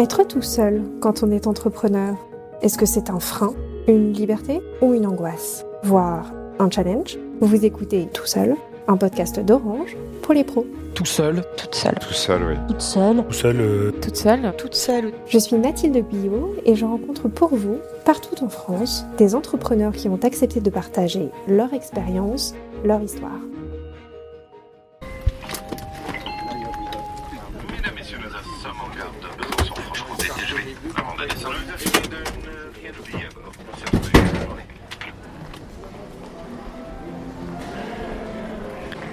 Être 0.00 0.22
tout 0.26 0.40
seul 0.40 0.80
quand 1.02 1.22
on 1.22 1.30
est 1.30 1.46
entrepreneur, 1.46 2.16
est-ce 2.62 2.78
que 2.78 2.86
c'est 2.86 3.10
un 3.10 3.20
frein, 3.20 3.52
une 3.86 4.14
liberté 4.14 4.62
ou 4.80 4.94
une 4.94 5.04
angoisse? 5.04 5.66
Voire 5.82 6.32
un 6.58 6.70
challenge? 6.70 7.18
Vous 7.42 7.66
écoutez 7.66 8.08
Tout 8.14 8.24
seul, 8.24 8.56
un 8.88 8.96
podcast 8.96 9.40
d'Orange 9.40 9.98
pour 10.22 10.32
les 10.32 10.42
pros. 10.42 10.64
Tout 10.94 11.04
seul 11.04 11.44
Toute 11.58 11.74
seule. 11.74 11.98
Tout 12.00 12.14
seul, 12.14 12.42
oui. 12.48 12.54
Toute 12.68 12.80
seule. 12.80 13.16
Tout 13.26 13.32
seul, 13.34 13.60
euh, 13.60 13.90
Toute 14.00 14.16
seule. 14.16 14.54
Toute 14.56 14.74
seule. 14.74 15.12
Je 15.26 15.38
suis 15.38 15.58
Mathilde 15.58 16.02
Guyot 16.08 16.54
et 16.64 16.76
je 16.76 16.86
rencontre 16.86 17.28
pour 17.28 17.54
vous, 17.54 17.76
partout 18.06 18.42
en 18.42 18.48
France, 18.48 19.04
des 19.18 19.34
entrepreneurs 19.34 19.92
qui 19.92 20.08
ont 20.08 20.20
accepté 20.22 20.60
de 20.60 20.70
partager 20.70 21.28
leur 21.46 21.74
expérience, 21.74 22.54
leur 22.86 23.02
histoire. 23.02 23.38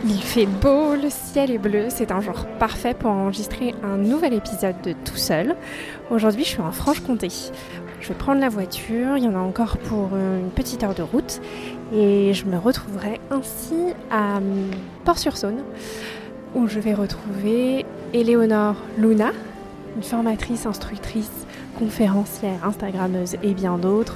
Il 0.05 0.21
fait 0.21 0.45
beau, 0.45 0.95
le 0.95 1.09
ciel 1.09 1.49
est 1.49 1.57
bleu, 1.57 1.85
c'est 1.89 2.11
un 2.11 2.21
jour 2.21 2.45
parfait 2.59 2.93
pour 2.93 3.09
enregistrer 3.09 3.73
un 3.83 3.97
nouvel 3.97 4.33
épisode 4.33 4.75
de 4.83 4.93
Tout 4.93 5.15
seul. 5.15 5.55
Aujourd'hui, 6.11 6.43
je 6.43 6.49
suis 6.49 6.61
en 6.61 6.71
Franche-Comté. 6.71 7.29
Je 7.99 8.07
vais 8.09 8.13
prendre 8.13 8.39
la 8.39 8.49
voiture, 8.49 9.17
il 9.17 9.23
y 9.23 9.27
en 9.27 9.35
a 9.35 9.39
encore 9.39 9.77
pour 9.77 10.09
une 10.15 10.51
petite 10.53 10.83
heure 10.83 10.93
de 10.93 11.01
route 11.01 11.41
et 11.93 12.31
je 12.33 12.45
me 12.45 12.57
retrouverai 12.57 13.19
ainsi 13.31 13.75
à 14.11 14.37
hum, 14.37 14.69
Port-sur-Saône 15.03 15.63
où 16.53 16.67
je 16.67 16.79
vais 16.79 16.93
retrouver 16.93 17.85
Éléonore 18.13 18.75
Luna, 18.97 19.31
une 19.95 20.03
formatrice, 20.03 20.67
instructrice, 20.67 21.47
conférencière, 21.79 22.63
instagrammeuse 22.63 23.35
et 23.41 23.53
bien 23.53 23.77
d'autres 23.77 24.15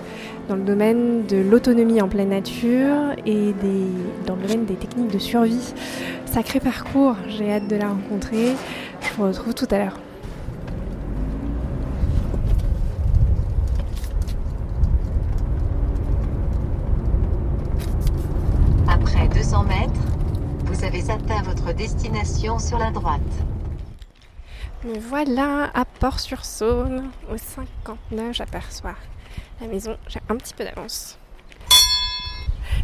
dans 0.51 0.57
le 0.57 0.63
domaine 0.63 1.25
de 1.27 1.37
l'autonomie 1.37 2.01
en 2.01 2.09
pleine 2.09 2.27
nature 2.27 3.13
et 3.25 3.53
des, 3.53 3.87
dans 4.27 4.35
le 4.35 4.41
domaine 4.41 4.65
des 4.65 4.75
techniques 4.75 5.09
de 5.09 5.17
survie. 5.17 5.73
Sacré 6.25 6.59
parcours, 6.59 7.15
j'ai 7.29 7.53
hâte 7.53 7.69
de 7.69 7.77
la 7.77 7.87
rencontrer. 7.87 8.47
Je 8.99 9.13
vous 9.15 9.27
retrouve 9.27 9.53
tout 9.53 9.67
à 9.71 9.77
l'heure. 9.77 9.97
Après 18.89 19.29
200 19.29 19.63
mètres, 19.63 19.93
vous 20.65 20.83
avez 20.83 21.09
atteint 21.09 21.43
votre 21.43 21.73
destination 21.73 22.59
sur 22.59 22.77
la 22.77 22.91
droite. 22.91 23.21
Me 24.83 24.99
voilà 24.99 25.71
à 25.73 25.85
Port-sur-Saône, 25.85 27.09
au 27.31 27.37
59, 27.37 28.33
j'aperçois 28.33 28.95
la 29.59 29.67
maison. 29.67 29.97
J'ai 30.07 30.19
un 30.29 30.35
petit 30.35 30.53
peu 30.53 30.63
d'avance. 30.63 31.17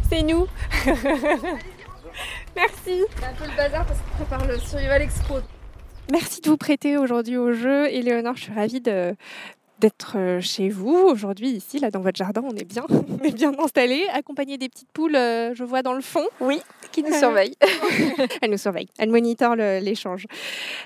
C'est 0.08 0.22
nous 0.22 0.46
Merci 2.56 3.04
C'est 3.16 3.24
un 3.24 3.34
peu 3.34 3.44
le 3.44 3.56
bazar 3.56 3.86
parce 3.86 4.00
qu'on 4.00 4.24
prépare 4.24 4.46
le 4.46 4.58
Survival 4.58 5.02
Expo. 5.02 5.40
Merci 6.10 6.40
de 6.40 6.48
vous 6.48 6.56
prêter 6.56 6.96
aujourd'hui 6.96 7.36
au 7.36 7.52
jeu. 7.52 7.86
Éléonore, 7.88 8.36
je 8.36 8.44
suis 8.44 8.54
ravie 8.54 8.80
de 8.80 9.14
d'être 9.78 10.14
euh, 10.16 10.40
chez 10.40 10.68
vous 10.68 10.94
aujourd'hui 10.94 11.50
ici 11.50 11.78
là 11.78 11.90
dans 11.90 12.00
votre 12.00 12.16
jardin 12.16 12.42
on 12.44 12.54
est 12.56 12.64
bien 12.64 12.84
on 12.90 13.24
est 13.24 13.32
bien 13.32 13.52
installé 13.58 14.06
accompagné 14.12 14.58
des 14.58 14.68
petites 14.68 14.90
poules 14.92 15.16
euh, 15.16 15.54
je 15.54 15.64
vois 15.64 15.82
dans 15.82 15.92
le 15.94 16.00
fond 16.00 16.24
Oui, 16.40 16.60
qui 16.92 17.02
nous 17.02 17.12
surveille. 17.12 17.54
elles 18.42 18.50
nous 18.50 18.58
surveillent 18.58 18.88
elles 18.98 19.10
monitorent 19.10 19.56
l'échange 19.56 20.26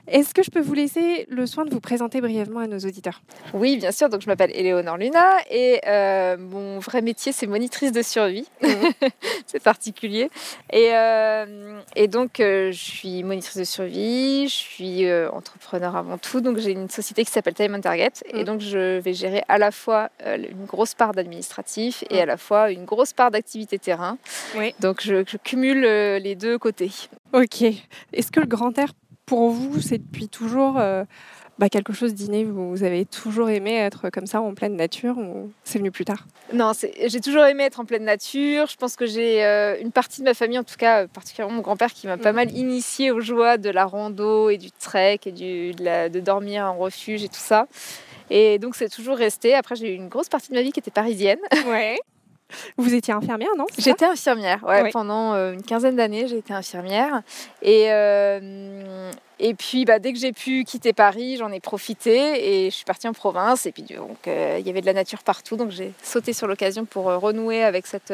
est-ce 0.09 0.35
que 0.35 0.43
je 0.43 0.51
peux 0.51 0.61
vous 0.61 0.75
laisser 0.75 1.27
le 1.29 1.47
soin 1.47 1.65
de 1.65 1.71
vous 1.71 1.81
présenter 1.81 2.21
brièvement 2.21 2.61
à 2.61 2.67
nos 2.67 2.79
auditeurs? 2.79 3.23
Oui, 3.55 3.77
bien 3.77 3.93
sûr. 3.93 4.09
Donc, 4.09 4.21
je 4.21 4.27
m'appelle 4.27 4.51
Éléonore 4.55 4.97
Luna 4.97 5.25
et 5.51 5.81
euh, 5.87 6.37
mon 6.37 6.79
vrai 6.81 7.03
métier, 7.03 7.33
c'est 7.33 7.47
monitrice 7.47 7.93
de 7.93 8.03
survie. 8.03 8.47
c'est 9.47 9.63
particulier. 9.63 10.29
Et, 10.73 10.89
euh, 10.93 11.81
et 11.97 12.09
donc, 12.09 12.41
euh, 12.41 12.73
je 12.73 12.79
suis 12.79 13.23
monitrice 13.23 13.57
de 13.57 13.65
survie, 13.65 14.49
je 14.49 14.55
suis 14.55 15.07
euh, 15.07 15.31
entrepreneur 15.31 15.95
avant 15.97 16.19
tout. 16.19 16.41
Donc, 16.41 16.59
j'ai 16.59 16.73
une 16.73 16.91
société 16.91 17.25
qui 17.25 17.31
s'appelle 17.31 17.55
Time 17.55 17.75
on 17.77 17.81
Target. 17.81 18.11
Et 18.33 18.39
Mhm. 18.39 18.45
donc, 18.45 18.61
je 18.61 18.79
vais 19.03 19.13
gérer 19.13 19.43
à 19.49 19.59
la 19.59 19.71
fois 19.71 20.11
euh, 20.27 20.37
une 20.37 20.65
grosse 20.67 20.95
part 20.95 21.13
d'administratif 21.13 22.05
et 22.11 22.21
à 22.21 22.27
la 22.27 22.37
fois 22.37 22.71
une 22.71 22.85
grosse 22.85 23.13
part 23.13 23.31
d'activité 23.31 23.79
terrain. 23.79 24.19
Oui. 24.57 24.75
Donc, 24.81 25.03
je, 25.03 25.25
je 25.27 25.37
cumule 25.37 25.85
euh, 25.85 26.19
les 26.19 26.35
deux 26.35 26.59
côtés. 26.59 26.91
ok 27.33 27.63
est-ce 28.13 28.31
que 28.31 28.41
le 28.41 28.47
grand 28.47 28.77
air 28.79 28.93
pour 29.27 29.51
vous 29.51 29.81
c'est 29.81 29.99
depuis 29.99 30.29
toujours 30.29 30.79
euh, 30.79 31.05
bah, 31.59 31.69
quelque 31.69 31.93
chose 31.93 32.15
d'inné 32.15 32.45
vous, 32.45 32.83
avez 32.83 33.05
toujours 33.05 33.51
aimé 33.51 33.75
être 33.77 34.11
comme 34.11 34.27
ça 34.27 34.41
en 34.41 34.55
pleine 34.55 34.75
nature 34.77 35.17
ou 35.19 35.51
c'est 35.65 35.79
venu 35.79 35.91
plus 35.91 36.05
tard? 36.05 36.27
Non, 36.53 36.73
j'ai 37.07 37.21
toujours 37.21 37.45
aimé 37.45 37.65
être 37.65 37.81
en 37.81 37.85
pleine 37.85 38.05
nature. 38.05 38.67
Je 38.67 38.77
pense 38.77 38.97
que 38.97 39.07
j'ai 39.07 39.45
euh, 39.45 39.77
une 39.81 39.93
partie 39.93 40.21
de 40.21 40.25
ma 40.27 40.35
famille, 40.35 40.59
en 40.59 40.65
tout 40.65 40.77
cas 40.77 41.05
euh, 41.05 41.07
particulièrement 41.07 41.55
mon 41.57 41.63
grand-père, 41.63 41.93
qui 41.93 42.07
m'a 42.07 42.17
pas 42.19 42.33
mal 42.33 42.51
initié 42.57 43.11
aux 43.11 43.21
joies 43.21 43.57
de 43.59 43.71
la 43.71 43.85
rando 43.87 44.51
et 44.51 44.59
du 44.59 44.71
trek 44.73 45.21
et 45.27 45.33
du, 45.33 45.73
de, 45.73 45.85
la- 45.85 46.09
de 46.09 46.21
dormir 46.21 46.65
en 46.65 46.77
refuge 46.77 47.23
et 47.25 47.29
tout 47.29 47.35
ça. 47.37 47.67
Et 48.31 48.59
donc 48.59 48.75
c'est 48.77 48.89
toujours 48.89 49.17
resté. 49.17 49.55
Après, 49.55 49.77
j'ai 49.77 49.93
eu 49.93 49.95
une 49.95 50.09
grosse 50.09 50.29
partie 50.29 50.51
de 50.51 50.55
ma 50.55 50.63
vie 50.63 50.73
qui 50.73 50.81
était 50.81 50.91
parisienne. 50.91 51.39
ouais 51.67 51.99
vous 52.77 52.95
étiez 52.95 53.15
infirmière 53.15 53.51
non 53.57 53.67
J'étais 53.79 54.05
infirmière, 54.05 54.63
ouais, 54.67 54.83
Oui. 54.83 54.91
pendant 54.93 55.35
euh, 55.35 55.53
une 55.53 55.63
quinzaine 55.63 55.97
d'années, 55.97 56.27
j'ai 56.29 56.39
été 56.39 56.53
infirmière. 56.53 57.23
Et, 57.63 57.87
euh, 57.91 59.11
et 59.39 59.55
puis, 59.55 59.85
bah, 59.85 59.99
dès 59.99 60.13
que 60.13 60.19
j'ai 60.19 60.33
pu 60.33 60.65
quitter 60.65 60.93
Paris, 60.93 61.37
j'en 61.39 61.51
ai 61.53 61.61
profité 61.61 62.65
et 62.65 62.71
je 62.71 62.75
suis 62.75 62.85
partie 62.85 63.09
en 63.09 63.13
province. 63.13 63.67
Et 63.67 63.73
puis, 63.73 63.83
donc, 63.83 64.27
euh, 64.29 64.57
il 64.61 64.67
y 64.67 64.71
avait 64.71 64.81
de 64.81 64.87
la 64.87 64.93
nature 64.93 65.23
partout, 65.23 65.57
donc 65.57 65.71
j'ai 65.71 65.93
sauté 66.03 66.33
sur 66.33 66.47
l'occasion 66.47 66.85
pour 66.85 67.05
renouer 67.05 67.63
avec 67.65 67.87
cette, 67.87 68.13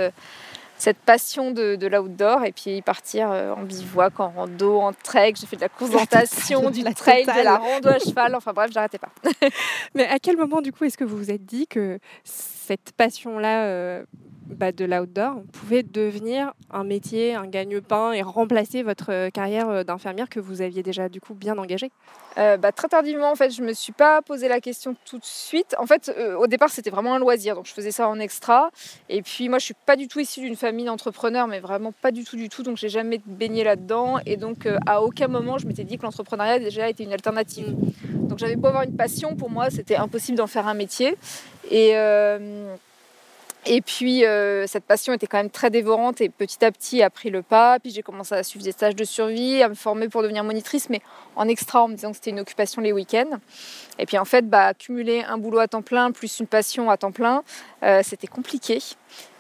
cette 0.79 0.99
passion 0.99 1.51
de, 1.51 1.77
de 1.77 1.87
l'outdoor 1.87 2.45
et 2.45 2.53
puis 2.53 2.81
partir 2.83 3.29
en 3.29 3.63
bivouac, 3.63 4.19
en 4.21 4.31
rando, 4.31 4.79
en 4.81 4.93
trek. 4.93 5.35
J'ai 5.39 5.47
fait 5.47 5.57
de 5.57 5.63
la 5.63 5.69
totale, 5.69 6.27
du 6.73 6.95
trail, 6.95 7.25
totale. 7.25 7.39
de 7.39 7.45
la 7.45 7.57
rando 7.59 7.89
à 7.89 7.99
cheval. 7.99 8.35
Enfin 8.35 8.53
bref, 8.53 8.71
j'arrêtais 8.73 8.99
pas. 8.99 9.11
Mais 9.95 10.07
à 10.07 10.19
quel 10.19 10.37
moment, 10.37 10.61
du 10.61 10.73
coup, 10.73 10.85
est-ce 10.85 10.97
que 10.97 11.05
vous 11.05 11.17
vous 11.17 11.31
êtes 11.31 11.45
dit 11.45 11.67
que 11.67 11.99
cette 12.25 12.93
passion-là 12.97 13.65
euh, 13.65 14.05
bah, 14.49 14.73
de 14.73 14.85
l'outdoor 14.85 15.43
pouvait 15.53 15.83
devenir 15.83 16.53
un 16.71 16.85
métier, 16.85 17.35
un 17.35 17.47
gagne-pain 17.47 18.13
et 18.13 18.23
remplacer 18.23 18.83
votre 18.83 19.13
euh, 19.13 19.31
carrière 19.31 19.69
euh, 19.69 19.85
d'infirmière 19.85 20.29
que 20.29 20.41
vous 20.41 20.63
aviez 20.63 20.83
déjà, 20.83 21.09
du 21.09 21.21
coup, 21.21 21.35
bien 21.35 21.57
engagée 21.59 21.91
Euh, 22.39 22.57
bah, 22.57 22.73
très 22.73 22.89
tardivement, 22.89 23.31
en 23.31 23.35
fait, 23.35 23.51
je 23.51 23.63
me 23.63 23.73
suis 23.73 23.93
pas 23.93 24.23
posé 24.23 24.49
la 24.49 24.61
question 24.61 24.95
tout 25.05 25.19
de 25.19 25.25
suite. 25.25 25.75
En 25.79 25.87
fait, 25.87 26.13
euh, 26.17 26.37
au 26.37 26.47
départ, 26.47 26.71
c'était 26.71 26.91
vraiment 26.91 27.15
un 27.15 27.19
loisir, 27.19 27.55
donc 27.57 27.67
je 27.67 27.73
faisais 27.73 27.91
ça 27.91 28.09
en 28.09 28.21
extra. 28.21 28.71
Et 29.09 29.23
puis, 29.23 29.49
moi, 29.49 29.59
je 29.59 29.65
suis 29.65 29.75
pas 29.87 29.97
du 29.97 30.07
tout 30.09 30.21
issue 30.21 30.41
d'une 30.41 30.57
famille 30.57 30.85
d'entrepreneurs, 30.87 31.49
mais 31.49 31.61
vraiment 31.61 31.93
pas 31.93 32.13
du 32.13 32.25
tout, 32.25 32.37
du 32.37 32.49
tout. 32.49 32.63
Donc, 32.63 32.77
j'ai 32.77 32.89
jamais 32.89 33.21
baigné 33.27 33.65
là-dedans. 33.65 34.19
Et 34.25 34.37
donc, 34.37 34.67
euh, 34.67 34.79
à 34.87 35.03
aucun 35.03 35.29
moment, 35.29 35.59
je 35.59 35.67
m'étais 35.67 35.85
dit 35.85 35.99
que 35.99 36.05
l'entrepreneuriat 36.05 36.59
déjà 36.59 36.89
était 36.89 37.05
une 37.05 37.13
alternative. 37.13 37.75
Donc, 38.13 38.39
j'avais 38.39 38.57
beau 38.57 38.69
avoir 38.69 38.85
une 38.85 38.97
passion, 38.97 39.35
pour 39.35 39.51
moi, 39.51 39.71
c'était 39.71 39.97
impossible 39.97 40.39
d'en 40.39 40.47
faire 40.47 40.69
un 40.69 40.75
métier. 40.75 41.17
Et 41.71 41.93
et 43.67 43.81
puis, 43.83 44.25
euh, 44.25 44.67
cette 44.67 44.85
passion 44.85 45.13
était 45.13 45.27
quand 45.27 45.37
même 45.37 45.51
très 45.51 45.71
dévorante 45.71 46.21
et 46.21 46.29
petit 46.29 46.65
à 46.65 46.71
petit 46.71 47.03
a 47.03 47.11
pris 47.11 47.29
le 47.29 47.43
pas. 47.43 47.79
Puis 47.79 47.91
j'ai 47.91 48.03
commencé 48.03 48.35
à 48.35 48.43
suivre 48.43 48.65
des 48.65 48.73
stages 48.73 48.97
de 48.97 49.05
survie, 49.05 49.63
à 49.63 49.69
me 49.69 49.75
former 49.75 50.09
pour 50.09 50.23
devenir 50.23 50.45
monitrice, 50.45 50.89
mais 50.89 51.01
en 51.37 51.49
extra 51.49 51.83
en 51.83 51.89
me 51.89 51.95
disant 51.95 52.11
que 52.11 52.17
c'était 52.17 52.31
une 52.31 52.41
occupation 52.41 52.81
les 52.81 52.93
week-ends. 52.93 53.39
Et 53.99 54.07
puis 54.07 54.17
en 54.17 54.25
fait, 54.25 54.49
bah, 54.49 54.73
un 54.89 55.39
boulot 55.39 55.59
à 55.59 55.69
temps 55.69 55.83
plein 55.83 56.13
plus 56.13 56.41
une 56.41 56.47
passion 56.47 56.91
à 56.91 56.97
temps 56.97 57.13
plein, 57.13 57.43
euh, 57.83 58.01
c'était 58.03 58.27
compliqué. 58.27 58.79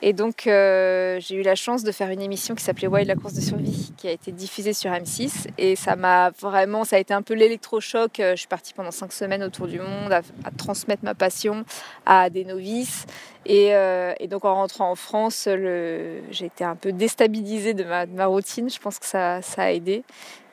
Et 0.00 0.12
donc 0.12 0.46
euh, 0.46 1.18
j'ai 1.20 1.34
eu 1.34 1.42
la 1.42 1.56
chance 1.56 1.82
de 1.82 1.90
faire 1.90 2.10
une 2.10 2.20
émission 2.20 2.54
qui 2.54 2.62
s'appelait 2.62 2.86
Wild 2.86 3.08
la 3.08 3.16
course 3.16 3.34
de 3.34 3.40
survie, 3.40 3.92
qui 3.96 4.06
a 4.06 4.12
été 4.12 4.30
diffusée 4.30 4.72
sur 4.72 4.90
M6. 4.90 5.48
Et 5.58 5.76
ça 5.76 5.96
m'a 5.96 6.30
vraiment, 6.40 6.84
ça 6.84 6.96
a 6.96 6.98
été 6.98 7.12
un 7.14 7.22
peu 7.22 7.34
l'électrochoc. 7.34 8.20
Euh, 8.20 8.32
Je 8.32 8.36
suis 8.36 8.48
partie 8.48 8.74
pendant 8.74 8.90
cinq 8.90 9.12
semaines 9.12 9.42
autour 9.42 9.66
du 9.66 9.80
monde 9.80 10.12
à, 10.12 10.22
transmettre 10.56 11.04
ma 11.04 11.14
passion 11.14 11.64
à 12.06 12.30
des 12.30 12.44
novices. 12.44 13.06
Et, 13.46 13.74
euh, 13.74 14.12
et 14.20 14.28
donc 14.28 14.44
en 14.44 14.54
rentrant 14.54 14.90
en 14.90 14.94
France, 14.94 15.48
j'ai 15.48 16.44
été 16.44 16.64
un 16.64 16.76
peu 16.76 16.92
déstabilisée 16.92 17.74
de 17.74 17.84
ma, 17.84 18.06
de 18.06 18.12
ma 18.12 18.26
routine. 18.26 18.70
Je 18.70 18.78
pense 18.78 18.98
que 18.98 19.06
ça, 19.06 19.42
ça 19.42 19.62
a 19.62 19.70
aidé. 19.70 20.04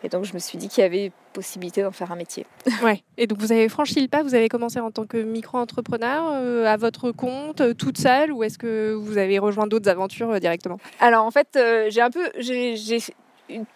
Et 0.05 0.09
donc 0.09 0.23
je 0.23 0.33
me 0.33 0.39
suis 0.39 0.57
dit 0.57 0.69
qu'il 0.69 0.83
y 0.83 0.85
avait 0.85 1.11
possibilité 1.33 1.81
d'en 1.81 1.91
faire 1.91 2.11
un 2.11 2.15
métier. 2.15 2.45
Ouais. 2.83 3.03
Et 3.17 3.25
donc, 3.25 3.39
vous 3.39 3.51
avez 3.51 3.67
franchi 3.69 3.99
le 4.01 4.07
pas, 4.07 4.21
vous 4.21 4.35
avez 4.35 4.49
commencé 4.49 4.79
en 4.79 4.91
tant 4.91 5.05
que 5.05 5.17
micro-entrepreneur, 5.17 6.29
euh, 6.33 6.65
à 6.65 6.77
votre 6.77 7.11
compte, 7.11 7.61
euh, 7.61 7.73
toute 7.73 7.97
seule, 7.97 8.31
ou 8.31 8.43
est-ce 8.43 8.57
que 8.57 8.93
vous 8.93 9.17
avez 9.17 9.39
rejoint 9.39 9.65
d'autres 9.65 9.89
aventures 9.89 10.29
euh, 10.29 10.39
directement? 10.39 10.77
Alors 10.99 11.25
en 11.25 11.31
fait, 11.31 11.57
j'ai 11.89 12.01
un 12.01 12.11
peu, 12.11 12.29
j'ai 12.37 12.75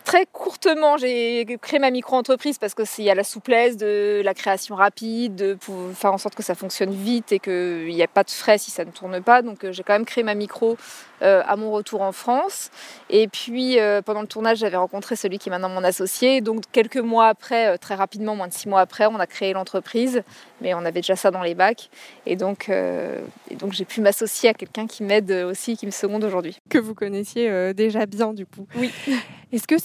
très 0.03 0.25
courtement, 0.25 0.97
j'ai 0.97 1.45
créé 1.61 1.79
ma 1.79 1.91
micro-entreprise 1.91 2.57
parce 2.57 2.73
qu'il 2.73 3.05
y 3.05 3.09
a 3.09 3.15
la 3.15 3.23
souplesse 3.23 3.77
de 3.77 4.21
la 4.23 4.33
création 4.33 4.75
rapide, 4.75 5.35
de 5.35 5.57
faire 5.93 6.13
en 6.13 6.17
sorte 6.17 6.35
que 6.35 6.43
ça 6.43 6.55
fonctionne 6.55 6.91
vite 6.91 7.31
et 7.31 7.39
qu'il 7.39 7.93
n'y 7.93 8.01
a 8.01 8.07
pas 8.07 8.23
de 8.23 8.31
frais 8.31 8.57
si 8.57 8.71
ça 8.71 8.85
ne 8.85 8.91
tourne 8.91 9.21
pas. 9.21 9.41
Donc 9.41 9.63
euh, 9.63 9.71
j'ai 9.71 9.83
quand 9.83 9.93
même 9.93 10.05
créé 10.05 10.23
ma 10.23 10.33
micro 10.33 10.77
euh, 11.21 11.43
à 11.45 11.55
mon 11.55 11.71
retour 11.71 12.01
en 12.01 12.11
France. 12.11 12.71
Et 13.09 13.27
puis 13.27 13.79
euh, 13.79 14.01
pendant 14.01 14.21
le 14.21 14.27
tournage, 14.27 14.59
j'avais 14.59 14.77
rencontré 14.77 15.15
celui 15.15 15.37
qui 15.37 15.49
est 15.49 15.51
maintenant 15.51 15.69
mon 15.69 15.83
associé. 15.83 16.41
Donc 16.41 16.63
quelques 16.71 16.97
mois 16.97 17.27
après, 17.27 17.77
très 17.77 17.95
rapidement, 17.95 18.35
moins 18.35 18.47
de 18.47 18.53
six 18.53 18.67
mois 18.67 18.81
après, 18.81 19.05
on 19.05 19.19
a 19.19 19.27
créé 19.27 19.53
l'entreprise. 19.53 20.23
Mais 20.61 20.73
on 20.73 20.79
avait 20.79 20.91
déjà 21.01 21.15
ça 21.15 21.31
dans 21.31 21.43
les 21.43 21.55
bacs. 21.55 21.89
Et 22.25 22.35
donc, 22.35 22.69
et 22.69 23.55
donc 23.55 23.71
j'ai 23.71 23.85
pu 23.85 24.01
m'associer 24.01 24.49
à 24.49 24.53
quelqu'un 24.53 24.87
qui 24.87 25.03
m'aide 25.03 25.31
aussi, 25.31 25.77
qui 25.77 25.85
me 25.85 25.91
seconde 25.91 26.23
aujourd'hui. 26.25 26.59
Que 26.69 26.77
vous 26.77 26.93
connaissiez 26.93 27.73
déjà 27.73 28.05
bien 28.05 28.33
du 28.33 28.45
coup. 28.45 28.67
Oui. 28.75 28.91
Est-ce 29.59 29.67
que 29.67 29.75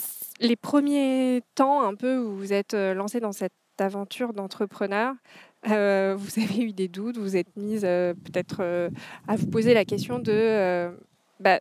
les 0.40 0.54
premiers 0.54 1.42
temps 1.56 1.82
un 1.82 1.96
peu 1.96 2.18
où 2.18 2.36
vous 2.36 2.52
êtes 2.52 2.74
euh, 2.74 2.94
lancé 2.94 3.18
dans 3.18 3.32
cette 3.32 3.52
aventure 3.78 4.32
d'entrepreneur, 4.32 5.14
euh, 5.68 6.14
vous 6.16 6.40
avez 6.40 6.62
eu 6.62 6.72
des 6.72 6.86
doutes, 6.86 7.18
vous 7.18 7.36
êtes 7.36 7.56
mise 7.56 7.82
euh, 7.84 8.14
peut-être 8.14 8.62
à 9.26 9.34
vous 9.34 9.48
poser 9.48 9.74
la 9.74 9.84
question 9.84 10.20
de, 10.20 10.94
bah, 11.40 11.58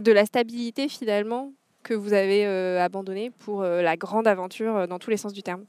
de 0.00 0.12
la 0.12 0.26
stabilité 0.26 0.90
finalement 0.90 1.54
que 1.82 1.94
vous 1.94 2.12
avez 2.12 2.44
abandonnée 2.78 3.30
pour 3.30 3.62
la 3.62 3.96
grande 3.96 4.28
aventure 4.28 4.86
dans 4.86 4.98
tous 4.98 5.08
les 5.08 5.16
sens 5.16 5.32
du 5.32 5.42
terme? 5.42 5.64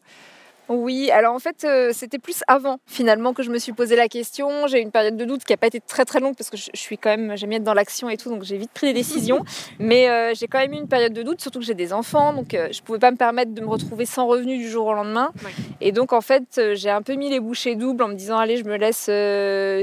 Oui, 0.70 1.10
alors 1.12 1.34
en 1.34 1.40
fait, 1.40 1.64
euh, 1.64 1.92
c'était 1.94 2.20
plus 2.20 2.44
avant 2.48 2.80
finalement 2.88 3.34
que 3.34 3.42
je 3.42 3.50
me 3.50 3.58
suis 3.58 3.72
posé 3.72 3.96
la 3.96 4.10
question. 4.10 4.68
J'ai 4.68 4.80
eu 4.80 4.82
une 4.82 4.92
période 4.92 5.16
de 5.16 5.24
doute 5.24 5.46
qui 5.46 5.54
n'a 5.54 5.58
pas 5.58 5.68
été 5.68 5.80
très 5.80 6.04
très 6.04 6.20
longue 6.20 6.36
parce 6.36 6.50
que 6.50 6.58
je, 6.58 6.70
suis 6.74 6.98
quand 6.98 7.10
même, 7.10 7.38
j'aime 7.38 7.50
bien 7.50 7.60
être 7.60 7.64
dans 7.64 7.74
l'action 7.74 8.10
et 8.10 8.18
tout, 8.18 8.30
donc 8.30 8.44
j'ai 8.44 8.58
vite 8.58 8.72
pris 8.74 8.88
des 8.88 8.94
décisions. 8.94 9.46
Mais 9.80 10.10
euh, 10.10 10.34
j'ai 10.36 10.48
quand 10.48 10.60
même 10.60 10.74
eu 10.74 10.78
une 10.78 10.90
période 10.90 11.14
de 11.14 11.24
doute, 11.24 11.42
surtout 11.42 11.60
que 11.60 11.66
j'ai 11.66 11.74
des 11.74 11.94
enfants, 11.94 12.34
donc 12.34 12.54
euh, 12.54 12.68
je 12.72 12.82
ne 12.82 12.86
pouvais 12.86 13.00
pas 13.00 13.12
me 13.12 13.18
permettre 13.18 13.54
de 13.54 13.62
me 13.62 13.68
retrouver 13.68 14.06
sans 14.06 14.28
revenu 14.28 14.58
du 14.58 14.70
jour 14.70 14.88
au 14.88 14.94
lendemain. 14.94 15.32
Et 15.80 15.94
donc 15.94 16.12
en 16.12 16.22
fait, 16.22 16.60
j'ai 16.74 16.90
un 16.90 17.02
peu 17.02 17.14
mis 17.14 17.30
les 17.30 17.40
bouchées 17.40 17.76
doubles 17.76 18.04
en 18.04 18.10
me 18.10 18.16
disant, 18.16 18.38
allez, 18.38 18.58
je 18.58 18.66
me 18.66 18.76
laisse 18.76 19.10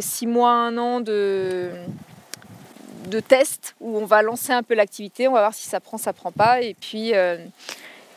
six 0.04 0.26
mois, 0.26 0.50
un 0.50 0.76
an 0.76 1.00
de 1.00 1.70
de 3.08 3.20
test 3.20 3.76
où 3.80 3.98
on 3.98 4.06
va 4.06 4.22
lancer 4.22 4.52
un 4.52 4.62
peu 4.62 4.74
l'activité, 4.74 5.28
on 5.28 5.32
va 5.32 5.40
voir 5.40 5.54
si 5.54 5.68
ça 5.68 5.78
prend, 5.78 5.98
ça 5.98 6.14
prend 6.14 6.32
pas, 6.32 6.62
et 6.62 6.74
puis 6.74 7.12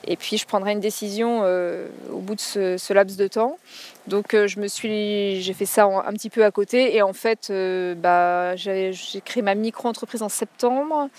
et 0.07 0.15
puis 0.15 0.38
je 0.38 0.45
prendrai 0.45 0.71
une 0.71 0.80
décision 0.80 1.42
euh, 1.44 1.88
au 2.12 2.19
bout 2.19 2.36
de 2.36 2.39
ce, 2.39 2.94
laps 2.94 3.18
de 3.18 3.27
temps. 3.27 3.59
Donc 4.07 4.33
euh, 4.33 4.48
je 4.48 4.59
me 4.59 4.68
suis, 4.68 5.42
j'ai 5.42 5.54
fait 5.54 5.65
ça 5.65 5.83
un 5.86 6.13
petit 6.13 6.30
peu 6.30 6.45
à 6.45 6.51
côté 6.51 6.95
et 6.95 7.01
en 7.01 7.13
fait, 7.13 7.50
euh, 7.50 7.94
bah, 7.94 8.56
j'ai 8.56 8.94
créé 9.24 9.44
ma 9.44 9.54
micro-entreprise 9.54 10.24
en 10.24 10.30
septembre. 10.30 11.09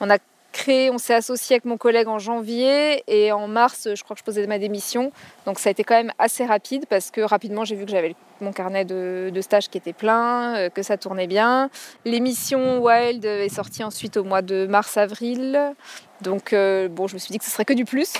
On 0.00 0.10
a 0.10 0.18
créé, 0.50 0.90
on 0.90 0.98
s'est 0.98 1.14
associé 1.14 1.54
avec 1.54 1.64
mon 1.64 1.78
collègue 1.78 2.08
en 2.08 2.18
janvier 2.18 3.04
et 3.06 3.32
en 3.32 3.48
mars, 3.48 3.88
je 3.94 4.02
crois 4.02 4.14
que 4.14 4.20
je 4.20 4.24
posais 4.24 4.46
ma 4.46 4.58
démission. 4.58 5.12
Donc 5.46 5.60
ça 5.60 5.70
a 5.70 5.72
été 5.72 5.84
quand 5.84 5.94
même 5.94 6.12
assez 6.18 6.44
rapide 6.44 6.84
parce 6.90 7.12
que 7.12 7.20
rapidement 7.20 7.64
j'ai 7.64 7.76
vu 7.76 7.86
que 7.86 7.92
j'avais 7.92 8.16
mon 8.40 8.52
carnet 8.52 8.84
de, 8.84 9.30
de 9.32 9.40
stage 9.40 9.68
qui 9.68 9.78
était 9.78 9.92
plein, 9.92 10.68
que 10.74 10.82
ça 10.82 10.96
tournait 10.96 11.28
bien. 11.28 11.70
L'émission 12.04 12.80
Wild 12.80 13.24
est 13.24 13.48
sortie 13.48 13.84
ensuite 13.84 14.16
au 14.16 14.24
mois 14.24 14.42
de 14.42 14.66
mars-avril. 14.66 15.74
Donc 16.20 16.52
bon, 16.52 17.06
je 17.06 17.14
me 17.14 17.18
suis 17.18 17.30
dit 17.30 17.38
que 17.38 17.44
ce 17.44 17.50
serait 17.50 17.64
que 17.64 17.72
du 17.72 17.84
plus. 17.84 18.12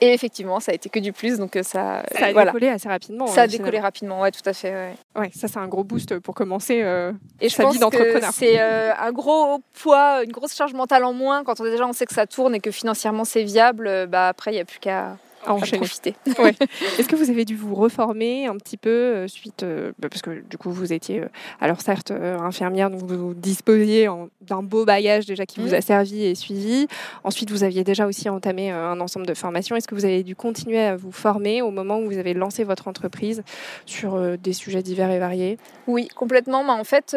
Et 0.00 0.12
effectivement, 0.12 0.60
ça 0.60 0.72
a 0.72 0.74
été 0.74 0.88
que 0.88 0.98
du 0.98 1.12
plus, 1.12 1.38
donc 1.38 1.56
euh, 1.56 1.62
ça. 1.62 2.02
Ça 2.16 2.26
a 2.26 2.44
décollé 2.44 2.68
assez 2.68 2.88
rapidement. 2.88 3.26
Ça 3.26 3.42
a 3.42 3.46
décollé 3.46 3.78
rapidement, 3.78 4.20
ouais, 4.20 4.30
tout 4.30 4.46
à 4.46 4.52
fait. 4.52 4.72
Ouais, 4.72 4.94
ouais 5.16 5.30
ça 5.34 5.46
c'est 5.46 5.58
un 5.58 5.68
gros 5.68 5.84
boost 5.84 6.18
pour 6.20 6.34
commencer 6.34 6.80
euh, 6.82 7.12
Et 7.40 7.48
sa 7.48 7.68
vie 7.68 7.78
d'entrepreneur. 7.78 8.30
C'est 8.32 8.60
euh, 8.60 8.92
un 8.98 9.12
gros 9.12 9.60
poids, 9.74 10.22
une 10.24 10.32
grosse 10.32 10.54
charge 10.54 10.72
mentale 10.72 11.04
en 11.04 11.12
moins 11.12 11.44
quand 11.44 11.60
on, 11.60 11.64
déjà 11.64 11.86
on 11.86 11.92
sait 11.92 12.06
que 12.06 12.14
ça 12.14 12.26
tourne 12.26 12.54
et 12.54 12.60
que 12.60 12.70
financièrement 12.70 13.24
c'est 13.24 13.44
viable. 13.44 14.06
Bah 14.08 14.28
après, 14.28 14.52
il 14.52 14.54
n'y 14.54 14.60
a 14.60 14.64
plus 14.64 14.78
qu'à 14.78 15.16
à. 15.46 15.54
Ouais. 16.38 16.54
Est-ce 16.98 17.08
que 17.08 17.16
vous 17.16 17.30
avez 17.30 17.44
dû 17.44 17.56
vous 17.56 17.74
reformer 17.74 18.46
un 18.46 18.56
petit 18.56 18.76
peu 18.76 18.90
euh, 18.90 19.28
suite, 19.28 19.62
euh, 19.62 19.92
bah, 19.98 20.08
parce 20.08 20.22
que 20.22 20.42
du 20.48 20.56
coup 20.58 20.70
vous 20.70 20.92
étiez, 20.92 21.20
euh, 21.20 21.28
alors 21.60 21.80
certes 21.80 22.10
infirmière, 22.10 22.90
donc 22.90 23.02
vous 23.02 23.34
disposiez 23.34 24.08
d'un 24.40 24.62
beau 24.62 24.84
bagage 24.84 25.26
déjà 25.26 25.46
qui 25.46 25.60
vous 25.60 25.74
a 25.74 25.78
mmh. 25.78 25.82
servi 25.82 26.24
et 26.24 26.34
suivi. 26.34 26.86
Ensuite, 27.24 27.50
vous 27.50 27.64
aviez 27.64 27.84
déjà 27.84 28.06
aussi 28.06 28.28
entamé 28.28 28.70
un 28.70 29.00
ensemble 29.00 29.26
de 29.26 29.34
formations. 29.34 29.76
Est-ce 29.76 29.88
que 29.88 29.94
vous 29.94 30.04
avez 30.04 30.22
dû 30.22 30.34
continuer 30.34 30.80
à 30.80 30.96
vous 30.96 31.12
former 31.12 31.62
au 31.62 31.70
moment 31.70 31.98
où 31.98 32.06
vous 32.06 32.18
avez 32.18 32.34
lancé 32.34 32.64
votre 32.64 32.88
entreprise 32.88 33.42
sur 33.86 34.38
des 34.38 34.52
sujets 34.52 34.82
divers 34.82 35.10
et 35.10 35.18
variés? 35.18 35.58
Oui, 35.86 36.08
complètement. 36.08 36.64
Mais 36.64 36.70
en 36.70 36.84
fait, 36.84 37.16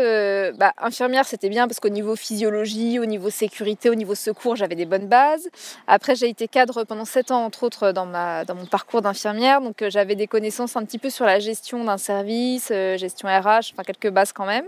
bah, 0.57 0.73
infirmière, 0.79 1.25
c'était 1.25 1.49
bien 1.49 1.67
parce 1.67 1.79
qu'au 1.79 1.89
niveau 1.89 2.15
physiologie, 2.15 2.99
au 2.99 3.05
niveau 3.05 3.29
sécurité, 3.29 3.89
au 3.89 3.95
niveau 3.95 4.15
secours, 4.15 4.55
j'avais 4.55 4.75
des 4.75 4.85
bonnes 4.85 5.07
bases. 5.07 5.49
Après, 5.87 6.15
j'ai 6.15 6.29
été 6.29 6.47
cadre 6.47 6.83
pendant 6.83 7.05
sept 7.05 7.31
ans, 7.31 7.45
entre 7.45 7.63
autres, 7.63 7.91
dans 7.91 8.12
dans 8.13 8.55
mon 8.55 8.65
parcours 8.65 9.01
d'infirmière. 9.01 9.61
Donc 9.61 9.81
euh, 9.81 9.89
j'avais 9.89 10.15
des 10.15 10.27
connaissances 10.27 10.75
un 10.75 10.85
petit 10.85 10.97
peu 10.97 11.09
sur 11.09 11.25
la 11.25 11.39
gestion 11.39 11.83
d'un 11.83 11.97
service, 11.97 12.69
euh, 12.71 12.97
gestion 12.97 13.27
RH, 13.27 13.73
enfin 13.73 13.83
quelques 13.85 14.09
bases 14.09 14.31
quand 14.31 14.45
même, 14.45 14.65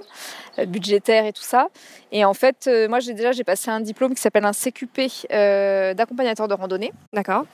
euh, 0.59 0.65
budgétaire 0.65 1.25
et 1.25 1.33
tout 1.33 1.44
ça. 1.44 1.69
Et 2.12 2.25
en 2.25 2.33
fait, 2.33 2.69
moi 2.89 3.00
j'ai 3.00 3.13
déjà 3.13 3.31
j'ai 3.31 3.44
passé 3.44 3.69
un 3.69 3.80
diplôme 3.80 4.13
qui 4.15 4.21
s'appelle 4.21 4.45
un 4.45 4.53
CQP 4.53 5.27
d'accompagnateur 5.95 6.47
de 6.47 6.53
randonnée. 6.53 6.94
D'accord 7.13 7.45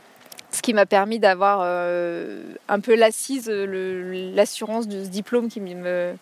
ce 0.52 0.62
qui 0.62 0.74
m'a 0.74 0.86
permis 0.86 1.20
d'avoir 1.20 1.62
euh, 1.64 2.44
un 2.68 2.80
peu 2.82 2.96
l'assise, 2.96 3.50
l'assurance 3.50 4.88
de 4.88 5.04
ce 5.04 5.10
diplôme 5.10 5.48
qui 5.48 5.62
me, 5.62 6.14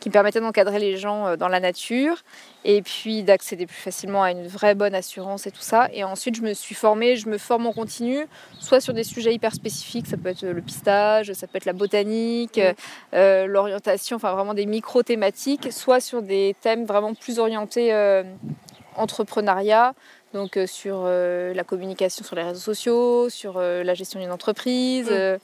qui 0.00 0.08
me 0.08 0.12
permettait 0.12 0.40
d'encadrer 0.40 0.78
les 0.78 0.96
gens 0.96 1.26
euh, 1.26 1.36
dans 1.36 1.48
la 1.48 1.60
nature 1.60 2.22
et 2.64 2.80
puis 2.80 3.22
d'accéder 3.22 3.66
plus 3.66 3.76
facilement 3.76 4.22
à 4.22 4.30
une 4.30 4.46
vraie 4.46 4.74
bonne 4.74 4.94
assurance 4.94 5.46
et 5.46 5.50
tout 5.50 5.60
ça. 5.60 5.88
Et 5.92 6.02
ensuite, 6.02 6.34
je 6.34 6.42
me 6.42 6.54
suis 6.54 6.74
formée, 6.74 7.16
je 7.16 7.28
me 7.28 7.36
forme 7.36 7.66
en 7.66 7.72
continu, 7.72 8.26
soit 8.58 8.80
sur 8.80 8.94
des 8.94 9.04
sujets 9.04 9.34
hyper 9.34 9.52
spécifiques, 9.52 10.06
ça 10.06 10.16
peut 10.16 10.30
être 10.30 10.46
le 10.46 10.62
pistage, 10.62 11.30
ça 11.34 11.46
peut 11.46 11.58
être 11.58 11.66
la 11.66 11.74
botanique, 11.74 12.58
euh, 13.12 13.46
l'orientation, 13.46 14.16
enfin 14.16 14.32
vraiment 14.32 14.54
des 14.54 14.64
micro-thématiques, 14.64 15.70
soit 15.72 16.00
sur 16.00 16.22
des 16.22 16.56
thèmes 16.62 16.86
vraiment 16.86 17.12
plus 17.14 17.38
orientés 17.38 17.92
entrepreneuriat, 18.96 19.94
donc 20.34 20.56
euh, 20.56 20.66
sur 20.66 21.04
euh, 21.04 21.54
la 21.54 21.64
communication 21.64 22.24
sur 22.24 22.36
les 22.36 22.42
réseaux 22.42 22.60
sociaux, 22.60 23.30
sur 23.30 23.54
euh, 23.56 23.82
la 23.84 23.94
gestion 23.94 24.20
d'une 24.20 24.32
entreprise. 24.32 25.08
Mm. 25.08 25.38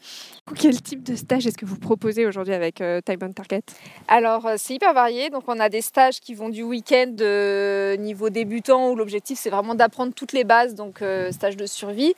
Quel 0.56 0.82
type 0.82 1.02
de 1.04 1.14
stage 1.14 1.46
est-ce 1.46 1.56
que 1.56 1.64
vous 1.64 1.78
proposez 1.78 2.26
aujourd'hui 2.26 2.52
avec 2.52 2.76
Time 2.76 3.18
on 3.22 3.32
Target? 3.32 3.62
Alors 4.08 4.50
c'est 4.56 4.74
hyper 4.74 4.92
varié, 4.92 5.30
donc 5.30 5.44
on 5.46 5.60
a 5.60 5.68
des 5.68 5.80
stages 5.80 6.20
qui 6.20 6.34
vont 6.34 6.48
du 6.48 6.64
week-end 6.64 7.14
niveau 7.98 8.30
débutant 8.30 8.90
où 8.90 8.96
l'objectif 8.96 9.38
c'est 9.38 9.50
vraiment 9.50 9.76
d'apprendre 9.76 10.12
toutes 10.12 10.32
les 10.32 10.42
bases, 10.42 10.74
donc 10.74 11.04
stage 11.30 11.56
de 11.56 11.66
survie, 11.66 12.14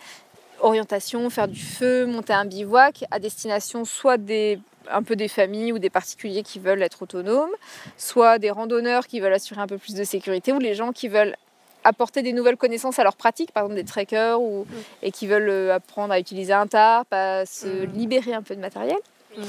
orientation, 0.61 1.29
faire 1.29 1.47
du 1.47 1.61
feu, 1.61 2.07
monter 2.07 2.33
un 2.33 2.47
bivouac 2.47 3.05
à 3.11 3.19
destination 3.19 3.85
soit 3.85 4.17
des 4.17 4.59
un 4.91 5.03
peu 5.03 5.15
des 5.15 5.29
familles 5.29 5.73
ou 5.73 5.79
des 5.79 5.91
particuliers 5.91 6.43
qui 6.43 6.59
veulent 6.59 6.83
être 6.83 7.03
autonomes, 7.03 7.53
soit 7.97 8.39
des 8.39 8.51
randonneurs 8.51 9.07
qui 9.07 9.21
veulent 9.21 9.35
assurer 9.35 9.61
un 9.61 9.67
peu 9.67 9.79
plus 9.79 9.95
de 9.95 10.05
sécurité 10.05 10.53
ou 10.53 10.59
les 10.59 10.75
gens 10.75 10.93
qui 10.93 11.09
veulent 11.09 11.37
apporter 11.85 12.23
des 12.23 12.33
nouvelles 12.33 12.57
connaissances 12.57 12.99
à 12.99 13.05
leur 13.05 13.17
pratique, 13.17 13.53
par 13.53 13.65
exemple 13.65 13.77
des 13.77 13.85
trekkers 13.85 14.41
ou, 14.41 14.65
mm. 14.65 14.75
et 15.03 15.11
qui 15.11 15.27
veulent 15.27 15.49
euh, 15.49 15.75
apprendre 15.75 16.13
à 16.13 16.19
utiliser 16.19 16.53
un 16.53 16.67
tarp, 16.67 17.07
à 17.13 17.47
se 17.47 17.67
mm. 17.67 17.93
libérer 17.93 18.35
un 18.35 18.43
peu 18.43 18.55
de 18.55 18.61
matériel. 18.61 18.99
Mm. 19.37 19.43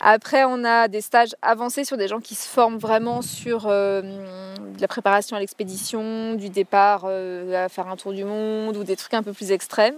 Après, 0.00 0.44
on 0.44 0.64
a 0.64 0.86
des 0.86 1.00
stages 1.00 1.34
avancés 1.42 1.84
sur 1.84 1.96
des 1.96 2.06
gens 2.06 2.20
qui 2.20 2.36
se 2.36 2.48
forment 2.48 2.78
vraiment 2.78 3.20
sur 3.20 3.66
euh, 3.66 4.54
la 4.78 4.86
préparation 4.86 5.36
à 5.36 5.40
l'expédition, 5.40 6.34
du 6.34 6.50
départ 6.50 7.02
euh, 7.06 7.64
à 7.64 7.68
faire 7.68 7.88
un 7.88 7.96
tour 7.96 8.12
du 8.12 8.24
monde 8.24 8.76
ou 8.76 8.84
des 8.84 8.94
trucs 8.94 9.14
un 9.14 9.24
peu 9.24 9.32
plus 9.32 9.50
extrêmes. 9.50 9.96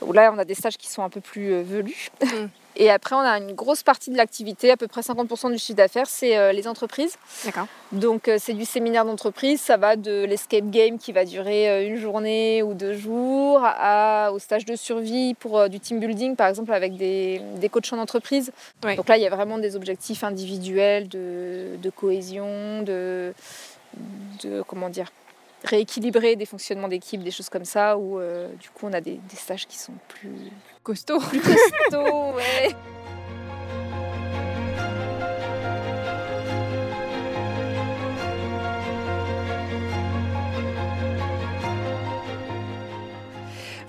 Où 0.00 0.12
là, 0.12 0.32
on 0.32 0.38
a 0.38 0.44
des 0.44 0.54
stages 0.54 0.78
qui 0.78 0.88
sont 0.88 1.02
un 1.02 1.10
peu 1.10 1.20
plus 1.20 1.60
velus. 1.62 2.10
Et 2.76 2.90
après, 2.90 3.14
on 3.14 3.20
a 3.20 3.38
une 3.38 3.52
grosse 3.52 3.82
partie 3.82 4.10
de 4.10 4.16
l'activité, 4.16 4.70
à 4.70 4.76
peu 4.76 4.86
près 4.86 5.00
50% 5.00 5.50
du 5.50 5.58
chiffre 5.58 5.76
d'affaires, 5.76 6.06
c'est 6.06 6.36
euh, 6.36 6.52
les 6.52 6.68
entreprises. 6.68 7.16
D'accord. 7.44 7.66
Donc, 7.92 8.28
euh, 8.28 8.36
c'est 8.40 8.54
du 8.54 8.64
séminaire 8.64 9.04
d'entreprise. 9.04 9.60
Ça 9.60 9.76
va 9.76 9.96
de 9.96 10.24
l'escape 10.24 10.70
game 10.70 10.98
qui 10.98 11.12
va 11.12 11.24
durer 11.24 11.68
euh, 11.68 11.86
une 11.86 11.96
journée 11.96 12.62
ou 12.62 12.74
deux 12.74 12.96
jours, 12.96 13.60
à, 13.64 14.30
au 14.32 14.38
stage 14.38 14.64
de 14.64 14.76
survie 14.76 15.34
pour 15.34 15.68
du 15.68 15.80
team 15.80 15.98
building, 15.98 16.36
par 16.36 16.48
exemple, 16.48 16.72
avec 16.72 16.96
des, 16.96 17.40
des 17.56 17.68
coachs 17.68 17.92
en 17.92 17.98
entreprise. 17.98 18.52
Donc 18.82 19.08
là, 19.08 19.16
il 19.16 19.22
y 19.22 19.26
a 19.26 19.30
vraiment 19.30 19.58
des 19.58 19.76
objectifs 19.76 20.24
individuels 20.24 21.08
de, 21.08 21.76
de 21.82 21.90
cohésion, 21.90 22.82
de, 22.82 23.34
de 24.42 24.62
comment 24.66 24.88
dire 24.88 25.10
rééquilibrer 25.64 26.36
des 26.36 26.46
fonctionnements 26.46 26.88
d'équipe, 26.88 27.22
des 27.22 27.30
choses 27.30 27.48
comme 27.48 27.64
ça, 27.64 27.98
où 27.98 28.18
du 28.60 28.70
coup 28.70 28.86
on 28.86 28.92
a 28.92 29.00
des, 29.00 29.20
des 29.28 29.36
stages 29.36 29.66
qui 29.66 29.78
sont 29.78 29.94
plus 30.08 30.50
costaud. 30.82 31.20
Plus 31.20 31.40
costaud, 31.40 32.32
ouais. 32.36 32.74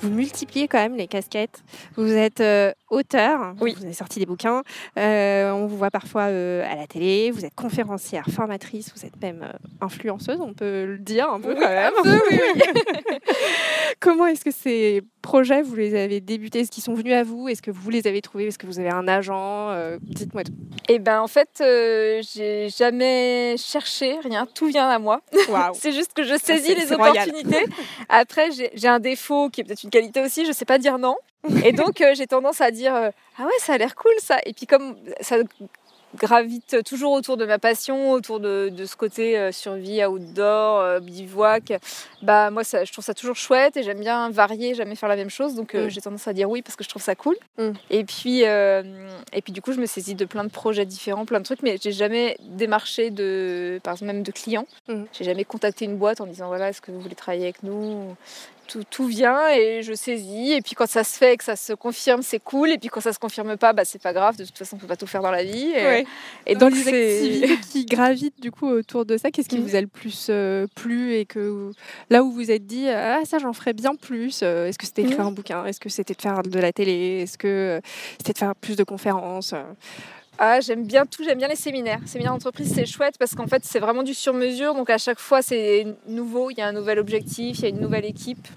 Vous 0.01 0.09
multipliez 0.09 0.67
quand 0.67 0.79
même 0.79 0.95
les 0.95 1.07
casquettes. 1.07 1.63
Vous 1.95 2.11
êtes 2.11 2.41
euh, 2.41 2.71
auteur, 2.89 3.53
Oui. 3.61 3.73
vous 3.77 3.85
avez 3.85 3.93
sorti 3.93 4.19
des 4.19 4.25
bouquins, 4.25 4.63
euh, 4.97 5.51
on 5.51 5.67
vous 5.67 5.77
voit 5.77 5.91
parfois 5.91 6.23
euh, 6.23 6.63
à 6.71 6.75
la 6.75 6.87
télé, 6.87 7.31
vous 7.31 7.45
êtes 7.45 7.55
conférencière, 7.55 8.25
formatrice, 8.33 8.91
vous 8.95 9.05
êtes 9.05 9.19
même 9.21 9.45
influenceuse, 9.79 10.39
on 10.41 10.53
peut 10.53 10.85
le 10.85 10.97
dire 10.97 11.29
un 11.31 11.39
peu 11.39 11.49
Oui, 11.53 11.59
quand 11.59 11.69
même. 11.69 11.93
peu, 12.03 12.19
oui, 12.31 12.61
Comment 13.99 14.25
est-ce 14.27 14.43
que 14.43 14.51
ces 14.51 15.01
projets, 15.21 15.61
vous 15.61 15.75
les 15.75 15.95
avez 15.95 16.19
débutés 16.19 16.59
Est-ce 16.61 16.71
qu'ils 16.71 16.83
sont 16.83 16.93
venus 16.93 17.13
à 17.13 17.23
vous? 17.23 17.47
Est-ce 17.47 17.61
que 17.61 17.71
vous 17.71 17.89
les 17.89 18.07
avez 18.07 18.21
trouvés? 18.21 18.47
Est-ce 18.47 18.57
que 18.57 18.65
vous 18.67 18.79
avez 18.79 18.89
un 18.89 19.07
agent? 19.07 19.69
Euh, 19.71 19.97
Dites-moi 20.01 20.43
tout. 20.43 20.53
Et 20.89 20.99
ben 20.99 21.21
en 21.21 21.27
fait, 21.27 21.49
euh, 21.61 22.21
j'ai 22.33 22.69
jamais 22.69 23.55
cherché 23.57 24.17
rien, 24.23 24.45
tout 24.45 24.67
vient 24.67 24.89
à 24.89 24.99
moi. 24.99 25.21
Waouh 25.49 25.73
C'est 25.79 25.91
juste 25.91 26.13
que 26.13 26.23
je 26.23 26.35
c'est- 26.35 26.57
saisis 26.57 26.75
les 26.75 26.91
opportunités. 26.91 27.65
Après, 28.09 28.51
j'ai 28.51 28.71
j'ai 28.73 28.87
un 28.87 28.99
défaut 28.99 29.49
qui 29.49 29.61
est 29.61 29.63
peut-être 29.63 29.83
une 29.83 29.89
qualité 29.89 30.21
aussi, 30.21 30.45
je 30.45 30.51
sais 30.51 30.65
pas 30.65 30.77
dire 30.77 30.97
non. 30.97 31.15
Et 31.65 31.71
donc, 31.71 32.01
euh, 32.01 32.13
j'ai 32.15 32.27
tendance 32.27 32.61
à 32.61 32.69
dire 32.71 32.93
euh, 32.93 33.09
Ah 33.39 33.43
ouais, 33.45 33.51
ça 33.59 33.73
a 33.73 33.77
l'air 33.77 33.95
cool 33.95 34.11
ça. 34.19 34.37
Et 34.45 34.53
puis, 34.53 34.67
comme 34.67 34.95
ça 35.21 35.37
gravite 36.15 36.83
toujours 36.83 37.11
autour 37.13 37.37
de 37.37 37.45
ma 37.45 37.59
passion, 37.59 38.11
autour 38.11 38.39
de, 38.39 38.69
de 38.69 38.85
ce 38.85 38.95
côté 38.95 39.37
euh, 39.37 39.51
survie, 39.51 40.03
outdoor, 40.05 40.79
euh, 40.79 40.99
bivouac, 40.99 41.73
bah 42.21 42.49
moi, 42.51 42.63
ça, 42.63 42.83
je 42.83 42.91
trouve 42.91 43.05
ça 43.05 43.13
toujours 43.13 43.35
chouette 43.35 43.77
et 43.77 43.83
j'aime 43.83 43.99
bien 43.99 44.29
varier, 44.29 44.73
jamais 44.75 44.95
faire 44.95 45.09
la 45.09 45.15
même 45.15 45.29
chose. 45.29 45.55
Donc, 45.55 45.75
euh, 45.75 45.85
Mm. 45.85 45.89
j'ai 45.89 46.01
tendance 46.01 46.27
à 46.27 46.33
dire 46.33 46.49
oui 46.49 46.61
parce 46.61 46.75
que 46.75 46.83
je 46.83 46.89
trouve 46.89 47.01
ça 47.01 47.15
cool. 47.15 47.35
Mm. 47.57 47.71
Et, 47.89 48.03
puis, 48.03 48.41
et 48.41 49.41
puis, 49.43 49.53
du 49.53 49.61
coup, 49.61 49.71
je 49.71 49.79
me 49.79 49.85
saisis 49.85 50.15
de 50.15 50.25
plein 50.25 50.43
de 50.43 50.49
projets 50.49 50.85
différents, 50.85 51.25
plein 51.25 51.39
de 51.39 51.45
trucs, 51.45 51.63
mais 51.63 51.77
j'ai 51.81 51.91
jamais 51.91 52.37
démarché 52.41 53.09
de, 53.09 53.79
par 53.83 53.93
exemple, 53.93 54.11
même 54.13 54.23
de 54.23 54.31
clients. 54.31 54.67
Mm. 54.87 55.03
J'ai 55.13 55.23
jamais 55.23 55.43
contacté 55.45 55.85
une 55.85 55.97
boîte 55.97 56.21
en 56.21 56.25
disant 56.25 56.47
voilà, 56.47 56.69
est-ce 56.69 56.81
que 56.81 56.91
vous 56.91 56.99
voulez 56.99 57.15
travailler 57.15 57.43
avec 57.43 57.63
nous 57.63 58.15
tout, 58.71 58.83
tout 58.89 59.05
vient 59.05 59.49
et 59.49 59.81
je 59.83 59.93
saisis. 59.93 60.53
Et 60.53 60.61
puis 60.61 60.75
quand 60.75 60.87
ça 60.87 61.03
se 61.03 61.17
fait 61.17 61.33
et 61.33 61.37
que 61.37 61.43
ça 61.43 61.55
se 61.55 61.73
confirme, 61.73 62.21
c'est 62.21 62.39
cool. 62.39 62.69
Et 62.71 62.77
puis 62.77 62.89
quand 62.89 63.01
ça 63.01 63.13
se 63.13 63.19
confirme 63.19 63.57
pas, 63.57 63.73
bah, 63.73 63.83
c'est 63.85 64.01
pas 64.01 64.13
grave. 64.13 64.37
De 64.37 64.45
toute 64.45 64.57
façon, 64.57 64.75
on 64.77 64.79
peut 64.79 64.87
pas 64.87 64.95
tout 64.95 65.07
faire 65.07 65.21
dans 65.21 65.31
la 65.31 65.43
vie. 65.43 65.71
Et, 65.75 65.85
Ouais. 65.85 66.05
et 66.45 66.53
Dans 66.55 66.67
donc, 66.69 66.75
les 66.75 66.87
activités 66.87 67.57
qui 67.71 67.85
gravitent 67.97 68.41
du 68.41 68.51
coup 68.51 68.67
autour 68.67 69.05
de 69.05 69.17
ça, 69.17 69.31
qu'est-ce 69.31 69.49
qui 69.49 69.57
Mhm. 69.57 69.63
vous 69.67 69.75
a 69.75 69.81
le 69.81 69.87
plus 69.87 70.27
euh, 70.29 70.67
plu 70.75 71.13
et 71.15 71.25
que 71.25 71.71
là 72.09 72.23
où 72.23 72.31
vous 72.31 72.49
êtes 72.51 72.65
dit 72.65 72.87
ah 72.89 73.19
ça 73.25 73.39
j'en 73.39 73.53
ferais 73.53 73.73
bien 73.73 73.95
plus 73.95 74.41
euh, 74.43 74.67
Est-ce 74.67 74.77
que 74.77 74.85
c'était 74.85 75.01
écrire 75.03 75.19
Mhm. 75.21 75.27
un 75.27 75.31
bouquin? 75.31 75.65
Est-ce 75.65 75.79
que 75.79 75.89
c'était 75.89 76.13
de 76.13 76.21
faire 76.21 76.41
de 76.43 76.59
la 76.59 76.71
télé? 76.71 77.21
Est-ce 77.23 77.37
que 77.37 77.47
euh, 77.47 77.81
c'était 78.17 78.33
de 78.33 78.37
faire 78.37 78.55
plus 78.55 78.75
de 78.75 78.83
conférences? 78.83 79.53
Ah, 80.39 80.59
j'aime 80.59 80.85
bien 80.85 81.05
tout, 81.05 81.23
j'aime 81.23 81.37
bien 81.37 81.47
les 81.47 81.55
séminaires. 81.55 81.99
Séminaires 82.07 82.33
d'entreprise, 82.33 82.73
c'est 82.73 82.85
chouette 82.85 83.15
parce 83.19 83.35
qu'en 83.35 83.47
fait, 83.47 83.63
c'est 83.63 83.79
vraiment 83.79 84.01
du 84.03 84.13
sur-mesure. 84.13 84.73
Donc 84.73 84.89
à 84.89 84.97
chaque 84.97 85.19
fois, 85.19 85.41
c'est 85.41 85.85
nouveau, 86.07 86.49
il 86.49 86.57
y 86.57 86.61
a 86.61 86.67
un 86.67 86.71
nouvel 86.71 86.97
objectif, 86.99 87.59
il 87.59 87.61
y 87.61 87.65
a 87.65 87.69
une 87.69 87.79
nouvelle 87.79 88.05
équipe. 88.05 88.47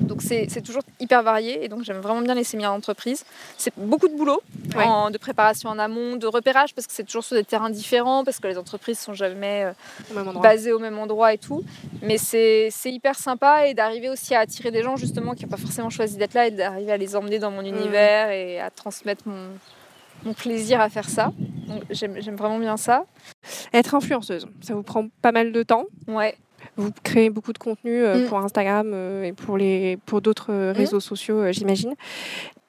Donc 0.00 0.22
c'est 0.22 0.46
toujours 0.62 0.82
hyper 1.00 1.22
varié 1.22 1.62
et 1.64 1.68
donc 1.68 1.82
j'aime 1.82 1.98
vraiment 1.98 2.22
bien 2.22 2.34
les 2.34 2.44
séminaires 2.44 2.70
d'entreprise. 2.72 3.24
C'est 3.58 3.72
beaucoup 3.76 4.08
de 4.08 4.14
boulot, 4.16 4.40
Ouais. 4.74 4.84
en- 4.84 5.10
de 5.10 5.18
préparation 5.18 5.68
en 5.68 5.78
amont, 5.78 6.16
de 6.16 6.26
repérage 6.26 6.74
parce 6.74 6.86
que 6.86 6.92
c'est 6.94 7.04
toujours 7.04 7.24
sur 7.24 7.36
des 7.36 7.44
terrains 7.44 7.68
différents, 7.68 8.24
parce 8.24 8.38
que 8.38 8.46
les 8.46 8.56
entreprises 8.56 8.98
sont 8.98 9.12
jamais 9.12 9.64
euh, 9.64 9.72
au 10.36 10.40
basées 10.40 10.72
au 10.72 10.78
même 10.78 10.98
endroit 10.98 11.34
et 11.34 11.38
tout. 11.38 11.62
Mais 12.00 12.16
c'est 12.16 12.68
c'est 12.70 12.90
hyper 12.90 13.18
sympa 13.18 13.66
et 13.66 13.74
d'arriver 13.74 14.08
aussi 14.08 14.34
à 14.34 14.40
attirer 14.40 14.70
des 14.70 14.82
gens 14.82 14.96
justement 14.96 15.34
qui 15.34 15.44
n'ont 15.44 15.50
pas 15.50 15.56
forcément 15.58 15.90
choisi 15.90 16.16
d'être 16.16 16.34
là 16.34 16.46
et 16.46 16.52
d'arriver 16.52 16.92
à 16.92 16.96
les 16.96 17.14
emmener 17.14 17.38
dans 17.38 17.50
mon 17.50 17.62
univers 17.62 18.30
et 18.30 18.60
à 18.60 18.70
transmettre 18.70 19.24
mon, 19.26 19.48
mon 20.24 20.32
plaisir 20.34 20.80
à 20.80 20.88
faire 20.88 21.08
ça. 21.08 21.32
J'aime 21.90 22.36
vraiment 22.36 22.58
bien 22.58 22.76
ça. 22.76 23.04
Être 23.72 23.94
influenceuse, 23.94 24.46
ça 24.60 24.74
vous 24.74 24.82
prend 24.82 25.06
pas 25.22 25.32
mal 25.32 25.52
de 25.52 25.62
temps. 25.62 25.84
Ouais. 26.06 26.34
Vous 26.76 26.90
créez 27.02 27.30
beaucoup 27.30 27.52
de 27.52 27.58
contenu 27.58 28.02
euh, 28.02 28.24
Mm. 28.24 28.28
pour 28.28 28.38
Instagram 28.38 28.90
euh, 28.92 29.24
et 29.24 29.32
pour, 29.32 29.56
les, 29.58 29.96
pour 30.06 30.20
d'autres 30.20 30.52
euh, 30.52 30.72
réseaux 30.72 31.00
sociaux, 31.00 31.50
j'imagine. 31.52 31.94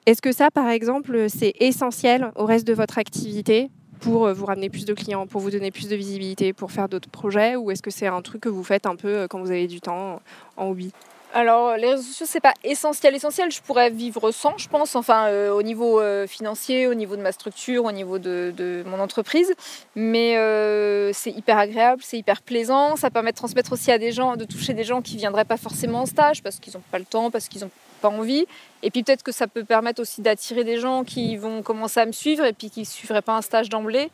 Est-ce 0.06 0.22
que 0.22 0.32
ça, 0.32 0.50
par 0.50 0.68
exemple, 0.68 1.26
c'est 1.28 1.54
essentiel 1.60 2.32
au 2.36 2.44
reste 2.44 2.66
de 2.66 2.72
votre 2.72 2.98
activité 2.98 3.70
pour 4.00 4.32
vous 4.32 4.46
ramener 4.46 4.70
plus 4.70 4.86
de 4.86 4.94
clients, 4.94 5.26
pour 5.26 5.40
vous 5.42 5.50
donner 5.50 5.70
plus 5.70 5.88
de 5.88 5.94
visibilité, 5.94 6.52
pour 6.54 6.72
faire 6.72 6.88
d'autres 6.88 7.10
projets 7.10 7.54
Ou 7.56 7.70
est-ce 7.70 7.82
que 7.82 7.90
c'est 7.90 8.06
un 8.06 8.22
truc 8.22 8.40
que 8.40 8.48
vous 8.48 8.64
faites 8.64 8.86
un 8.86 8.96
peu 8.96 9.26
quand 9.28 9.40
vous 9.40 9.50
avez 9.50 9.66
du 9.66 9.80
temps 9.80 10.20
en 10.56 10.70
hobby? 10.70 10.90
Alors 11.32 11.76
les 11.76 11.90
réseaux 11.90 12.02
sociaux 12.02 12.26
c'est 12.28 12.40
pas 12.40 12.54
essentiel 12.64 13.14
essentiel. 13.14 13.52
Je 13.52 13.60
pourrais 13.62 13.90
vivre 13.90 14.32
sans, 14.32 14.58
je 14.58 14.68
pense. 14.68 14.96
Enfin 14.96 15.26
euh, 15.26 15.52
au 15.52 15.62
niveau 15.62 16.00
euh, 16.00 16.26
financier, 16.26 16.88
au 16.88 16.94
niveau 16.94 17.16
de 17.16 17.22
ma 17.22 17.30
structure, 17.32 17.84
au 17.84 17.92
niveau 17.92 18.18
de, 18.18 18.52
de 18.56 18.82
mon 18.86 18.98
entreprise. 18.98 19.52
Mais 19.94 20.36
euh, 20.36 21.12
c'est 21.12 21.30
hyper 21.30 21.58
agréable, 21.58 22.02
c'est 22.04 22.18
hyper 22.18 22.42
plaisant. 22.42 22.96
Ça 22.96 23.10
permet 23.10 23.30
de 23.30 23.36
transmettre 23.36 23.72
aussi 23.72 23.92
à 23.92 23.98
des 23.98 24.10
gens, 24.10 24.36
de 24.36 24.44
toucher 24.44 24.74
des 24.74 24.84
gens 24.84 25.02
qui 25.02 25.16
viendraient 25.16 25.44
pas 25.44 25.56
forcément 25.56 26.00
en 26.00 26.06
stage 26.06 26.42
parce 26.42 26.58
qu'ils 26.58 26.74
n'ont 26.74 26.82
pas 26.90 26.98
le 26.98 27.04
temps, 27.04 27.30
parce 27.30 27.48
qu'ils 27.48 27.62
n'ont 27.62 27.70
pas 28.00 28.08
envie. 28.08 28.46
Et 28.82 28.90
puis 28.90 29.04
peut-être 29.04 29.22
que 29.22 29.32
ça 29.32 29.46
peut 29.46 29.64
permettre 29.64 30.02
aussi 30.02 30.22
d'attirer 30.22 30.64
des 30.64 30.78
gens 30.78 31.04
qui 31.04 31.36
vont 31.36 31.62
commencer 31.62 32.00
à 32.00 32.06
me 32.06 32.12
suivre 32.12 32.44
et 32.44 32.52
puis 32.52 32.70
qui 32.70 32.80
ne 32.80 32.84
suivraient 32.86 33.22
pas 33.22 33.36
un 33.36 33.42
stage 33.42 33.68
d'emblée. 33.68 34.10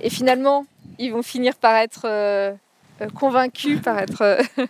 Et 0.00 0.10
finalement, 0.10 0.66
ils 0.98 1.12
vont 1.12 1.22
finir 1.22 1.56
par 1.56 1.74
être 1.74 2.06
euh, 3.00 3.08
convaincus, 3.08 3.80
par 3.80 3.98
être 3.98 4.22
euh, 4.22 4.42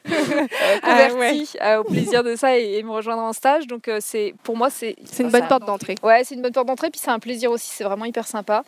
Ah 0.82 1.08
convertis 1.08 1.56
euh, 1.62 1.78
au 1.80 1.84
plaisir 1.84 2.22
de 2.24 2.36
ça 2.36 2.58
et, 2.58 2.78
et 2.78 2.82
me 2.82 2.90
rejoindre 2.90 3.22
en 3.22 3.32
stage. 3.32 3.66
Donc 3.66 3.90
c'est 4.00 4.34
pour 4.42 4.56
moi 4.56 4.70
c'est 4.70 4.96
C'est 5.04 5.22
une 5.22 5.30
bonne 5.30 5.46
porte 5.48 5.64
d'entrée. 5.66 5.94
Ouais, 6.02 6.22
c'est 6.24 6.34
une 6.34 6.42
bonne 6.42 6.52
porte 6.52 6.66
d'entrée 6.66 6.90
puis 6.90 7.00
c'est 7.02 7.10
un 7.10 7.18
plaisir 7.18 7.50
aussi. 7.50 7.70
C'est 7.70 7.84
vraiment 7.84 8.04
hyper 8.04 8.26
sympa. 8.26 8.64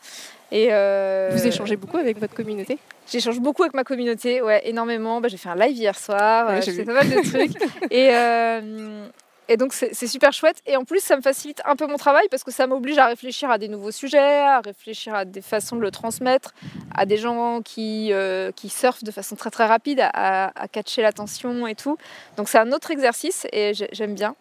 Et 0.53 0.69
euh, 0.71 1.31
Vous 1.33 1.47
échangez 1.47 1.77
beaucoup 1.77 1.97
avec 1.97 2.19
votre 2.21 2.35
communauté? 2.35 2.79
J'échange 3.11 3.41
beaucoup 3.41 3.63
avec 3.63 3.75
ma 3.75 3.85
communauté, 3.85 4.43
ouais, 4.43 4.63
énormément. 4.69 5.21
Bah, 5.21 5.29
j'ai 5.29 5.37
fait 5.37 5.49
un 5.49 5.57
live 5.57 5.77
hier 5.77 5.99
soir, 5.99 6.49
Ouais, 6.49 6.63
j'ai 6.63 6.73
fait 6.73 6.85
pas 6.85 6.93
mal 6.95 7.09
de 7.09 7.29
trucs. 7.29 7.63
et, 7.91 8.11
euh, 8.13 9.07
et 9.49 9.57
donc 9.57 9.73
c'est 9.73 10.07
super 10.07 10.33
chouette. 10.33 10.61
Et 10.67 10.77
en 10.77 10.85
plus, 10.85 11.01
ça 11.01 11.17
me 11.17 11.23
facilite 11.23 11.61
un 11.65 11.77
peu 11.77 11.87
mon 11.87 11.97
travail 11.97 12.27
parce 12.31 12.45
que 12.45 12.51
ça 12.51 12.67
m'oblige 12.67 12.99
à 12.99 13.07
réfléchir 13.07 13.51
à 13.51 13.59
des 13.59 13.69
nouveaux 13.69 13.91
sujets, 13.93 14.19
à 14.41 14.61
réfléchir 14.61 15.15
à 15.15 15.25
des 15.25 15.43
façons 15.43 15.77
de 15.77 15.81
le 15.83 15.91
transmettre, 15.91 16.55
à 16.95 17.07
des 17.07 17.17
gens 17.17 17.63
qui, 17.63 18.13
euh, 18.13 18.51
qui 18.53 18.69
surfent 18.69 19.05
de 19.05 19.11
façon 19.11 19.37
très 19.37 19.51
très 19.51 19.67
rapide, 19.67 20.01
à, 20.01 20.53
à, 20.61 20.69
catcher 20.69 21.03
l'attention 21.03 21.67
et 21.67 21.75
tout. 21.75 21.97
Donc 22.37 22.49
c'est 22.49 22.59
un 22.59 22.73
autre 22.73 22.91
exercice 22.91 23.47
et 23.53 23.75
j'ai- 23.75 23.89
j'aime 23.93 24.15
bien. 24.15 24.35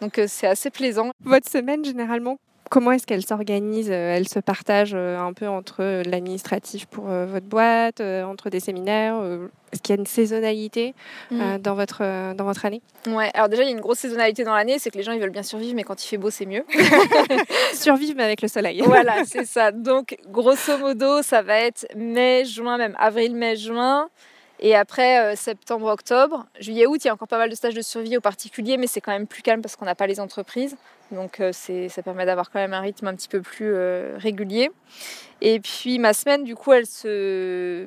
Donc 0.00 0.18
euh, 0.18 0.26
c'est 0.28 0.46
assez 0.46 0.70
plaisant. 0.70 1.10
Votre 1.24 1.48
semaine, 1.48 1.84
généralement, 1.84 2.38
comment 2.70 2.92
est-ce 2.92 3.06
qu'elle 3.06 3.24
s'organise 3.26 3.90
Euh, 3.90 4.14
Elle 4.16 4.28
se 4.28 4.38
partage 4.38 4.92
euh, 4.94 5.18
un 5.18 5.34
peu 5.34 5.46
entre 5.46 5.78
euh, 5.80 6.02
l'administratif 6.06 6.86
pour 6.86 7.04
votre 7.04 7.44
boîte, 7.46 8.00
entre 8.00 8.48
des 8.48 8.60
séminaires 8.60 9.20
Est-ce 9.72 9.82
qu'il 9.82 9.94
y 9.94 9.98
a 9.98 10.00
une 10.00 10.06
saisonnalité 10.06 10.94
euh, 11.32 11.58
dans, 11.58 11.74
votre, 11.74 12.34
dans 12.34 12.44
votre 12.44 12.64
année? 12.64 12.80
Ouais, 13.06 13.30
alors 13.34 13.48
déjà 13.48 13.62
il 13.62 13.66
y 13.66 13.68
a 13.68 13.72
une 13.74 13.80
grosse 13.80 13.98
saisonnalité 13.98 14.44
dans 14.44 14.54
l'année, 14.54 14.78
c'est 14.78 14.90
que 14.90 14.96
les 14.96 15.02
gens 15.02 15.12
ils 15.12 15.20
veulent 15.20 15.30
bien 15.30 15.42
survivre, 15.42 15.74
mais 15.74 15.82
quand 15.82 16.02
il 16.02 16.08
fait 16.08 16.16
beau 16.16 16.30
c'est 16.30 16.46
mieux. 16.46 16.64
Survivre 17.74 18.14
mais 18.16 18.24
avec 18.24 18.40
le 18.40 18.48
soleil. 18.48 18.80
voilà, 18.84 19.24
c'est 19.26 19.44
ça. 19.44 19.72
Donc, 19.72 20.16
grosso 20.28 20.78
modo, 20.78 21.22
ça 21.22 21.42
va 21.42 21.56
être 21.58 21.86
mai, 21.96 22.44
juin, 22.44 22.78
même 22.78 22.96
avril, 22.98 23.34
mai, 23.34 23.56
juin. 23.56 24.08
Et 24.62 24.76
après, 24.76 25.18
euh, 25.20 25.36
septembre, 25.36 25.86
octobre. 25.86 26.46
Juillet, 26.60 26.86
août, 26.86 27.02
il 27.02 27.06
y 27.06 27.10
a 27.10 27.14
encore 27.14 27.28
pas 27.28 27.38
mal 27.38 27.48
de 27.48 27.54
stages 27.54 27.74
de 27.74 27.80
survie 27.80 28.18
aux 28.18 28.20
particuliers, 28.20 28.76
mais 28.76 28.86
c'est 28.86 29.00
quand 29.00 29.12
même 29.12 29.26
plus 29.26 29.42
calme 29.42 29.62
parce 29.62 29.74
qu'on 29.74 29.86
n'a 29.86 29.94
pas 29.94 30.06
les 30.06 30.20
entreprises. 30.20 30.76
Donc, 31.10 31.40
euh, 31.40 31.50
ça 31.52 32.02
permet 32.02 32.26
d'avoir 32.26 32.50
quand 32.50 32.58
même 32.58 32.74
un 32.74 32.80
rythme 32.80 33.06
un 33.06 33.14
petit 33.14 33.28
peu 33.28 33.40
plus 33.40 33.72
euh, 33.72 34.16
régulier. 34.18 34.70
Et 35.40 35.60
puis, 35.60 35.98
ma 35.98 36.12
semaine, 36.12 36.44
du 36.44 36.54
coup, 36.54 36.72
elle 36.72 36.86
se. 36.86 37.86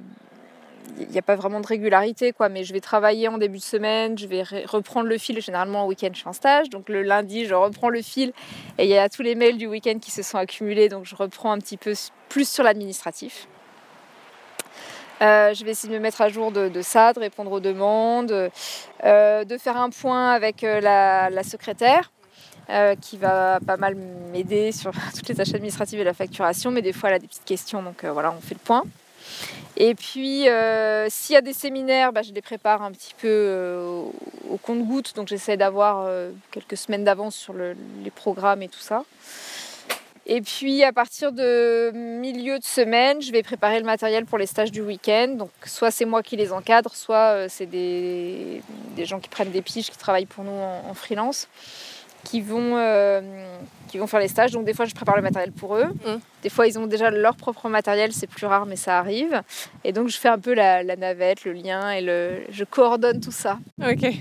Il 1.00 1.08
n'y 1.08 1.18
a 1.18 1.22
pas 1.22 1.36
vraiment 1.36 1.62
de 1.62 1.68
régularité, 1.68 2.34
quoi, 2.34 2.50
mais 2.50 2.66
je 2.66 2.74
vais 2.74 2.82
travailler 2.82 3.30
en 3.30 3.38
début 3.38 3.60
de 3.60 3.64
semaine, 3.64 4.18
je 4.18 4.28
vais 4.28 4.42
re- 4.42 4.66
reprendre 4.66 5.08
le 5.08 5.18
fil. 5.18 5.40
Généralement, 5.40 5.86
au 5.86 5.88
week-end, 5.88 6.10
je 6.14 6.22
fais 6.22 6.28
un 6.28 6.34
stage. 6.34 6.70
Donc, 6.70 6.90
le 6.90 7.04
lundi, 7.04 7.46
je 7.46 7.54
reprends 7.54 7.90
le 7.90 8.02
fil 8.02 8.34
et 8.78 8.84
il 8.84 8.90
y 8.90 8.98
a 8.98 9.08
tous 9.08 9.22
les 9.22 9.36
mails 9.36 9.58
du 9.58 9.68
week-end 9.68 10.00
qui 10.00 10.12
se 10.12 10.24
sont 10.24 10.38
accumulés, 10.38 10.90
donc 10.90 11.06
je 11.06 11.16
reprends 11.16 11.52
un 11.54 11.60
petit 11.60 11.78
peu 11.78 11.94
plus 12.28 12.50
sur 12.50 12.64
l'administratif. 12.66 13.48
Euh, 15.22 15.54
je 15.54 15.64
vais 15.64 15.72
essayer 15.72 15.90
de 15.90 15.98
me 15.98 16.02
mettre 16.02 16.22
à 16.22 16.30
jour 16.30 16.52
de, 16.52 16.82
ça, 16.82 17.14
de 17.14 17.20
répondre 17.20 17.52
aux 17.52 17.60
demandes, 17.60 18.50
euh, 19.04 19.46
de 19.46 19.58
faire 19.58 19.78
un 19.78 19.90
point 19.90 20.32
avec 20.32 20.64
euh, 20.64 20.82
la, 20.82 21.44
secrétaire 21.44 22.12
qui 23.02 23.18
va 23.18 23.60
pas 23.68 23.76
mal 23.76 23.96
m'aider 24.32 24.72
sur 24.72 24.92
toutes 25.16 25.28
les 25.28 25.36
tâches 25.36 25.54
administratives 25.54 26.00
et 26.00 26.04
la 26.04 26.14
facturation, 26.14 26.72
mais 26.72 26.82
des 26.82 26.94
fois 26.94 27.10
elle 27.10 27.16
a 27.16 27.20
des 27.20 27.28
petites 27.28 27.46
questions, 27.46 27.84
donc 27.84 28.06
voilà, 28.06 28.34
on 28.36 28.42
fait 28.42 28.56
le 28.56 28.62
point. 28.64 28.84
Et 29.76 29.96
puis, 29.96 30.46
s'il 31.10 31.34
y 31.34 31.38
a 31.38 31.42
des 31.42 31.54
séminaires, 31.54 32.14
bah, 32.14 32.22
je 32.22 32.32
les 32.32 32.42
prépare 32.42 32.82
un 32.82 32.92
petit 32.92 33.14
peu 33.18 33.78
au, 34.50 34.58
compte-goutte. 34.58 35.14
Donc, 35.16 35.28
j'essaie 35.28 35.58
d'avoir 35.58 36.08
quelques 36.52 36.78
semaines 36.78 37.04
d'avance 37.04 37.36
sur 37.36 37.54
le- 37.54 37.76
les 38.04 38.12
programmes 38.12 38.62
et 38.62 38.70
tout 38.70 38.80
ça. 38.80 39.04
Et 40.26 40.42
puis, 40.42 40.84
à 40.84 40.94
partir 40.94 41.34
de 41.34 41.92
milieu 41.94 42.58
de 42.58 42.64
semaine, 42.64 43.22
je 43.22 43.32
vais 43.32 43.44
préparer 43.44 43.80
le 43.80 43.86
matériel 43.86 44.26
pour 44.26 44.38
les 44.38 44.46
stages 44.46 44.72
du 44.72 44.82
week-end. 44.82 45.36
Donc, 45.38 45.52
soit 45.66 45.92
c'est 45.92 46.06
moi 46.06 46.24
qui 46.24 46.38
les 46.38 46.54
encadre, 46.54 46.96
soit 46.96 47.34
euh, 47.34 47.48
c'est 47.50 47.66
des, 47.66 48.62
gens 49.00 49.20
qui 49.20 49.28
prennent 49.28 49.52
des 49.52 49.62
piges, 49.62 49.90
qui 49.90 49.98
travaillent 49.98 50.26
pour 50.26 50.46
nous 50.46 50.52
en 50.52 50.94
freelance. 50.94 51.50
Qui 52.24 52.42
vont, 52.42 52.78
euh, 52.78 53.22
qui 53.90 53.98
vont 53.98 54.08
faire 54.08 54.20
les 54.20 54.28
stages. 54.28 54.52
Donc 54.52 54.66
des 54.66 54.74
fois, 54.74 54.86
je 54.86 54.94
prépare 54.96 55.16
le 55.16 55.22
matériel 55.22 55.52
pour 55.52 55.76
eux. 55.76 55.86
Mm. 56.06 56.20
Des 56.42 56.50
fois, 56.50 56.68
ils 56.68 56.78
ont 56.80 56.88
déjà 56.88 57.10
leur 57.12 57.36
propre 57.36 57.70
matériel. 57.70 58.12
C'est 58.14 58.28
plus 58.28 58.46
rare, 58.46 58.66
mais 58.66 58.76
ça 58.76 58.98
arrive. 59.00 59.42
Et 59.84 59.92
donc, 59.92 60.08
je 60.10 60.18
fais 60.18 60.30
un 60.30 60.40
peu 60.40 60.54
la, 60.54 60.84
la 60.84 60.96
navette, 60.96 61.46
le 61.46 61.54
lien 61.54 61.92
et 61.92 62.02
le, 62.02 62.42
je 62.50 62.64
coordonne 62.64 63.20
tout 63.22 63.32
ça. 63.32 63.60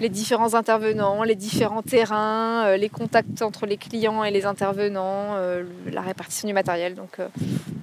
Les 0.00 0.08
différents 0.08 0.54
intervenants, 0.54 1.22
les 1.22 1.34
différents 1.36 1.82
terrains, 1.82 2.64
euh, 2.66 2.76
les 2.76 2.88
contacts 2.88 3.42
entre 3.42 3.66
les 3.66 3.76
clients 3.76 4.24
et 4.24 4.30
les 4.30 4.44
intervenants, 4.46 5.34
euh, 5.36 5.64
la 5.90 6.00
répartition 6.02 6.46
du 6.48 6.54
matériel. 6.54 6.94
Donc, 6.94 7.18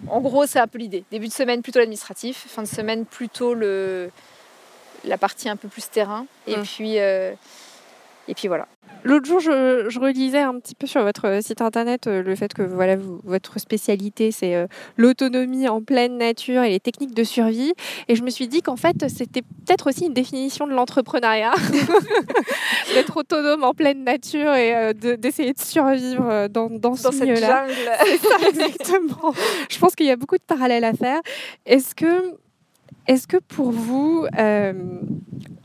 en 0.10 0.22
gros, 0.22 0.46
c'est 0.46 0.60
un 0.60 0.68
peu 0.68 0.78
l'idée. 0.80 1.04
Début 1.12 1.28
de 1.28 1.34
semaine, 1.34 1.62
plutôt 1.62 1.80
l'administratif. 1.80 2.46
Fin 2.50 2.64
de 2.64 2.68
semaine, 2.68 3.06
plutôt 3.06 3.54
le, 3.54 4.10
la 5.06 5.18
partie 5.18 5.50
un 5.50 5.56
peu 5.56 5.68
plus 5.70 5.90
terrain. 5.90 6.26
Et 6.48 6.58
Mm. 6.58 6.62
puis... 6.64 6.98
et 8.30 8.34
puis 8.36 8.48
voilà. 8.48 8.68
L'autre 9.06 9.26
jour, 9.28 9.40
je, 9.40 9.86
je 9.88 9.98
relisais 9.98 10.40
un 10.42 10.60
petit 10.60 10.76
peu 10.76 10.86
sur 10.86 11.02
votre 11.04 11.42
site 11.42 11.62
internet 11.62 12.08
euh, 12.08 12.22
le 12.22 12.36
fait 12.36 12.54
que 12.54 12.64
voilà, 12.64 12.98
vous- 12.98 13.22
votre 13.24 13.58
spécialité, 13.58 14.32
c'est 14.32 14.56
euh, 14.56 14.68
l'autonomie 14.98 15.70
en 15.70 15.82
pleine 15.82 16.18
nature 16.18 16.64
et 16.64 16.70
les 16.72 16.82
techniques 16.82 17.14
de 17.16 17.24
survie. 17.24 17.72
Et 18.10 18.16
je 18.16 18.24
me 18.24 18.30
suis 18.30 18.50
dit 18.50 18.62
qu'en 18.62 18.76
fait, 18.76 19.08
c'était 19.08 19.42
peut-être 19.42 19.88
aussi 19.88 20.08
une 20.08 20.14
définition 20.14 20.68
de 20.68 20.74
l'entrepreneuriat, 20.74 21.54
d'être 22.94 23.16
autonome 23.16 23.64
en 23.64 23.74
pleine 23.74 24.04
nature 24.04 24.54
et 24.54 24.76
euh, 24.76 24.92
de- 24.94 25.16
d'essayer 25.16 25.54
de, 25.54 25.60
survivre 25.62 26.28
euh, 26.30 26.48
dans, 26.50 26.70
dans 26.70 26.96
ce 26.96 27.04
Dans 27.04 27.12
cette 27.14 27.38
jungle. 27.38 27.72
Exactement. 28.50 29.34
Je 29.70 29.80
pense 29.80 29.96
qu'il 29.96 30.08
y 30.08 30.12
a 30.12 30.18
beaucoup 30.18 30.38
de 30.38 30.44
parallèles 30.46 30.84
à 30.84 30.92
faire. 30.94 31.22
Est-ce 31.66 31.96
que, 31.96 32.36
est-ce 33.08 33.28
que 33.28 33.38
pour 33.38 33.72
vous, 33.72 34.26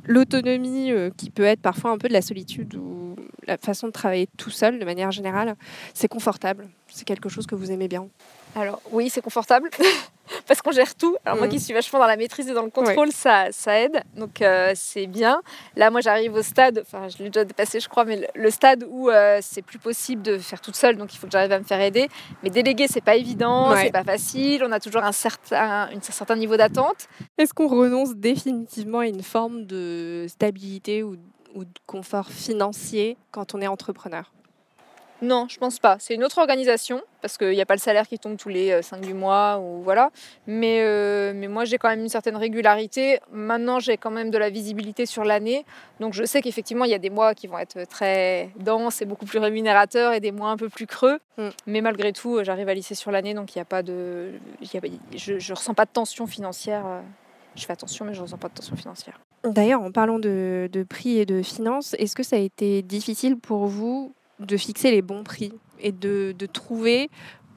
l'autonomie, 0.06 0.90
euh, 0.92 1.10
qui 1.16 1.30
peut 1.30 1.44
être 1.44 1.60
parfois 1.60 1.90
un 1.90 1.98
peu 1.98 2.08
de 2.08 2.12
la 2.12 2.22
solitude 2.22 2.74
ou 2.76 3.16
la 3.46 3.58
façon 3.58 3.86
de 3.86 3.92
travailler 3.92 4.28
tout 4.36 4.50
seul 4.50 4.78
de 4.78 4.84
manière 4.84 5.10
générale, 5.10 5.56
c'est 5.92 6.08
confortable. 6.08 6.68
C'est 6.88 7.04
quelque 7.04 7.28
chose 7.28 7.46
que 7.46 7.54
vous 7.54 7.70
aimez 7.70 7.88
bien. 7.88 8.08
Alors 8.56 8.80
oui, 8.90 9.10
c'est 9.10 9.20
confortable 9.20 9.70
parce 10.46 10.60
qu'on 10.62 10.72
gère 10.72 10.94
tout. 10.94 11.16
Alors 11.24 11.38
moi 11.38 11.48
qui 11.48 11.60
suis 11.60 11.72
vachement 11.74 11.98
dans 11.98 12.06
la 12.06 12.16
maîtrise 12.16 12.48
et 12.48 12.54
dans 12.54 12.62
le 12.62 12.70
contrôle, 12.70 13.10
ça, 13.12 13.46
ça 13.52 13.78
aide. 13.80 14.02
Donc 14.16 14.42
euh, 14.42 14.72
c'est 14.74 15.06
bien. 15.06 15.40
Là, 15.76 15.90
moi 15.90 16.00
j'arrive 16.00 16.34
au 16.34 16.42
stade, 16.42 16.80
enfin 16.86 17.08
je 17.08 17.18
l'ai 17.22 17.30
déjà 17.30 17.44
dépassé 17.44 17.80
je 17.80 17.88
crois, 17.88 18.04
mais 18.04 18.16
le, 18.16 18.26
le 18.34 18.50
stade 18.50 18.84
où 18.88 19.10
euh, 19.10 19.38
c'est 19.42 19.62
plus 19.62 19.78
possible 19.78 20.22
de 20.22 20.38
faire 20.38 20.60
toute 20.60 20.76
seule, 20.76 20.96
donc 20.96 21.14
il 21.14 21.18
faut 21.18 21.26
que 21.26 21.32
j'arrive 21.32 21.52
à 21.52 21.58
me 21.58 21.64
faire 21.64 21.80
aider. 21.80 22.08
Mais 22.42 22.50
déléguer, 22.50 22.86
c'est 22.88 23.00
pas 23.04 23.16
évident, 23.16 23.70
Ouais. 23.72 23.84
c'est 23.86 23.92
pas 23.92 24.04
facile. 24.04 24.62
On 24.64 24.72
a 24.72 24.80
toujours 24.80 25.02
un 25.02 25.12
certain, 25.12 25.88
un 25.92 26.00
certain 26.00 26.36
niveau 26.36 26.56
d'attente. 26.56 27.08
Est-ce 27.38 27.54
qu'on 27.54 27.68
renonce 27.68 28.14
définitivement 28.14 28.98
à 29.00 29.06
une 29.06 29.22
forme 29.22 29.64
de 29.66 30.26
stabilité 30.28 31.02
ou, 31.02 31.16
ou 31.54 31.64
de 31.64 31.70
confort 31.86 32.28
financier 32.30 33.16
quand 33.30 33.54
on 33.54 33.60
est 33.60 33.66
entrepreneur? 33.66 34.32
Non, 35.24 35.46
je 35.48 35.58
pense 35.58 35.78
pas. 35.78 35.96
C'est 36.00 36.14
une 36.14 36.22
autre 36.22 36.38
organisation 36.38 37.00
parce 37.22 37.38
qu'il 37.38 37.50
n'y 37.50 37.60
a 37.60 37.66
pas 37.66 37.74
le 37.74 37.80
salaire 37.80 38.06
qui 38.06 38.18
tombe 38.18 38.36
tous 38.36 38.50
les 38.50 38.82
5 38.82 39.00
du 39.00 39.14
mois 39.14 39.58
ou 39.58 39.80
voilà. 39.82 40.10
Mais, 40.46 40.80
euh, 40.82 41.32
mais 41.34 41.48
moi, 41.48 41.64
j'ai 41.64 41.78
quand 41.78 41.88
même 41.88 42.00
une 42.00 42.08
certaine 42.10 42.36
régularité. 42.36 43.20
Maintenant, 43.32 43.78
j'ai 43.80 43.96
quand 43.96 44.10
même 44.10 44.30
de 44.30 44.36
la 44.36 44.50
visibilité 44.50 45.06
sur 45.06 45.24
l'année. 45.24 45.64
Donc, 46.00 46.12
je 46.12 46.24
sais 46.24 46.42
qu'effectivement, 46.42 46.84
il 46.84 46.90
y 46.90 46.94
a 46.94 46.98
des 46.98 47.10
mois 47.10 47.34
qui 47.34 47.46
vont 47.46 47.58
être 47.58 47.84
très 47.88 48.50
denses 48.60 49.00
et 49.00 49.06
beaucoup 49.06 49.24
plus 49.24 49.38
rémunérateurs 49.38 50.12
et 50.12 50.20
des 50.20 50.32
mois 50.32 50.50
un 50.50 50.56
peu 50.58 50.68
plus 50.68 50.86
creux. 50.86 51.18
Mm. 51.38 51.48
Mais 51.66 51.80
malgré 51.80 52.12
tout, 52.12 52.36
euh, 52.36 52.44
j'arrive 52.44 52.68
à 52.68 52.74
lisser 52.74 52.94
sur 52.94 53.10
l'année. 53.10 53.32
Donc, 53.32 53.54
il 53.54 53.58
n'y 53.58 53.62
a 53.62 53.66
pas 53.66 53.82
de. 53.82 54.32
il 54.60 54.68
y 54.72 54.76
a- 54.76 54.80
je 55.16 55.32
ne 55.34 55.56
ressens 55.56 55.74
pas 55.74 55.86
de 55.86 55.90
tension 55.90 56.26
financière. 56.26 56.84
euh. 56.86 57.00
Je 57.56 57.64
fais 57.64 57.72
attention, 57.72 58.04
mais 58.04 58.12
je 58.14 58.18
ne 58.18 58.24
ressens 58.24 58.36
pas 58.38 58.48
de 58.48 58.54
tension 58.54 58.74
financière. 58.76 59.20
D'ailleurs, 59.44 59.80
en 59.80 59.92
parlant 59.92 60.18
de, 60.18 60.68
de 60.72 60.82
prix 60.82 61.18
et 61.18 61.24
de 61.26 61.40
finances, 61.42 61.94
est-ce 62.00 62.16
que 62.16 62.22
ça 62.24 62.34
a 62.36 62.40
été 62.40 62.82
difficile 62.82 63.38
pour 63.38 63.66
vous 63.66 64.12
de 64.40 64.56
fixer 64.56 64.90
les 64.90 65.02
bons 65.02 65.24
prix 65.24 65.52
et 65.80 65.92
de, 65.92 66.34
de 66.36 66.46
trouver 66.46 67.10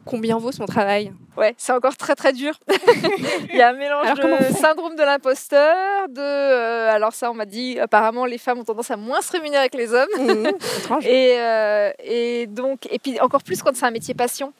combien 0.05 0.37
vaut 0.37 0.51
son 0.51 0.65
travail 0.65 1.11
Ouais, 1.35 1.53
c'est 1.57 1.73
encore 1.73 1.95
très 1.97 2.15
très 2.15 2.31
dur. 2.33 2.53
Il 3.49 3.55
y 3.55 3.61
a 3.61 3.69
un 3.69 3.73
mélange 3.73 4.07
Alors, 4.07 4.39
de 4.39 4.55
syndrome 4.55 4.95
de 4.95 5.03
l'imposteur, 5.03 6.07
de 6.09 6.21
euh, 6.21 6.89
alors 6.91 7.13
ça 7.13 7.29
on 7.29 7.33
m'a 7.33 7.45
dit 7.45 7.77
apparemment 7.79 8.25
les 8.25 8.37
femmes 8.37 8.59
ont 8.59 8.63
tendance 8.63 8.89
à 8.89 8.97
moins 8.97 9.21
se 9.21 9.31
rémunérer 9.33 9.69
que 9.69 9.77
les 9.77 9.93
hommes 9.93 10.47
Étrange. 10.79 11.05
et, 11.05 11.35
euh, 11.39 11.91
et 12.03 12.47
donc 12.47 12.87
et 12.89 12.99
puis 12.99 13.19
encore 13.19 13.43
plus 13.43 13.61
quand 13.61 13.75
c'est 13.75 13.85
un 13.85 13.91
métier 13.91 14.13
passion 14.13 14.53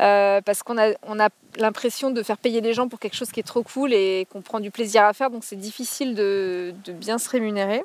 Euh, 0.00 0.40
parce 0.40 0.62
qu'on 0.62 0.78
a 0.78 0.88
on 1.06 1.20
a 1.20 1.28
l'impression 1.58 2.10
de 2.10 2.22
faire 2.22 2.38
payer 2.38 2.60
les 2.60 2.72
gens 2.72 2.88
pour 2.88 2.98
quelque 2.98 3.16
chose 3.16 3.30
qui 3.30 3.40
est 3.40 3.46
trop 3.46 3.62
cool 3.62 3.92
et 3.92 4.26
qu'on 4.30 4.40
prend 4.42 4.58
du 4.58 4.70
plaisir 4.70 5.04
à 5.04 5.12
faire 5.12 5.30
donc 5.30 5.44
c'est 5.44 5.60
difficile 5.60 6.14
de, 6.14 6.74
de 6.84 6.92
bien 6.92 7.18
se 7.18 7.28
rémunérer. 7.28 7.82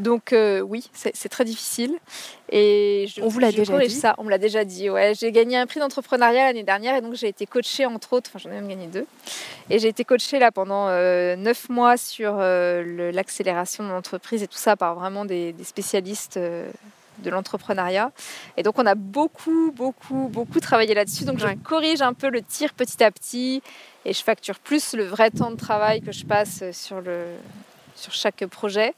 Donc 0.00 0.32
euh, 0.32 0.60
oui, 0.60 0.90
c'est 0.94 1.28
très 1.28 1.44
difficile. 1.44 1.92
Et 2.50 3.06
je, 3.14 3.20
On 3.20 3.28
vous 3.28 3.38
l'a 3.38 3.52
déjà 3.52 3.78
dit 3.78 3.90
ça, 3.94 4.14
on 4.18 4.24
me 4.24 4.30
l'a 4.30 4.38
déjà 4.38 4.64
dit. 4.64 4.90
Ouais, 4.90 5.12
j'ai 5.14 5.30
gagné 5.30 5.56
un 5.58 5.66
prix 5.66 5.78
d'entrepreneuriat 5.78 6.46
l'année 6.46 6.62
dernière 6.64 6.96
et 6.96 7.00
donc 7.02 7.14
j'ai 7.14 7.28
été 7.28 7.46
coachée 7.46 7.84
entre 7.86 8.14
autres, 8.14 8.30
enfin 8.34 8.38
j'en 8.42 8.50
ai 8.50 8.54
même 8.60 8.68
gagné 8.68 8.86
deux. 8.86 9.06
Et 9.68 9.78
j'ai 9.78 9.88
été 9.88 10.04
coachée 10.04 10.38
là 10.38 10.50
pendant 10.50 10.88
euh, 10.88 11.36
neuf 11.36 11.68
mois 11.68 11.96
sur 11.98 12.36
euh, 12.38 13.12
l'accélération 13.12 13.84
de 13.84 13.90
l'entreprise 13.90 14.42
et 14.42 14.48
tout 14.48 14.58
ça 14.58 14.74
par 14.74 14.94
vraiment 14.94 15.24
des, 15.26 15.52
des 15.52 15.64
spécialistes 15.64 16.38
euh, 16.38 16.68
de 17.18 17.28
l'entrepreneuriat. 17.30 18.10
Et 18.56 18.62
donc 18.62 18.78
on 18.78 18.86
a 18.86 18.94
beaucoup, 18.94 19.70
beaucoup, 19.72 20.28
beaucoup 20.32 20.60
travaillé 20.60 20.94
là-dessus. 20.94 21.24
Donc 21.26 21.40
Ouais. 21.40 21.54
je 21.58 21.62
corrige 21.62 22.00
un 22.00 22.14
peu 22.14 22.30
le 22.30 22.40
tir 22.42 22.72
petit 22.72 23.04
à 23.04 23.10
petit 23.10 23.62
et 24.06 24.14
je 24.14 24.22
facture 24.24 24.58
plus 24.58 24.94
le 24.94 25.04
vrai 25.04 25.30
temps 25.30 25.50
de 25.50 25.56
travail 25.56 26.00
que 26.00 26.10
je 26.10 26.24
passe 26.24 26.64
sur, 26.72 27.02
le, 27.02 27.24
sur 27.94 28.12
chaque 28.14 28.46
projet. 28.46 28.94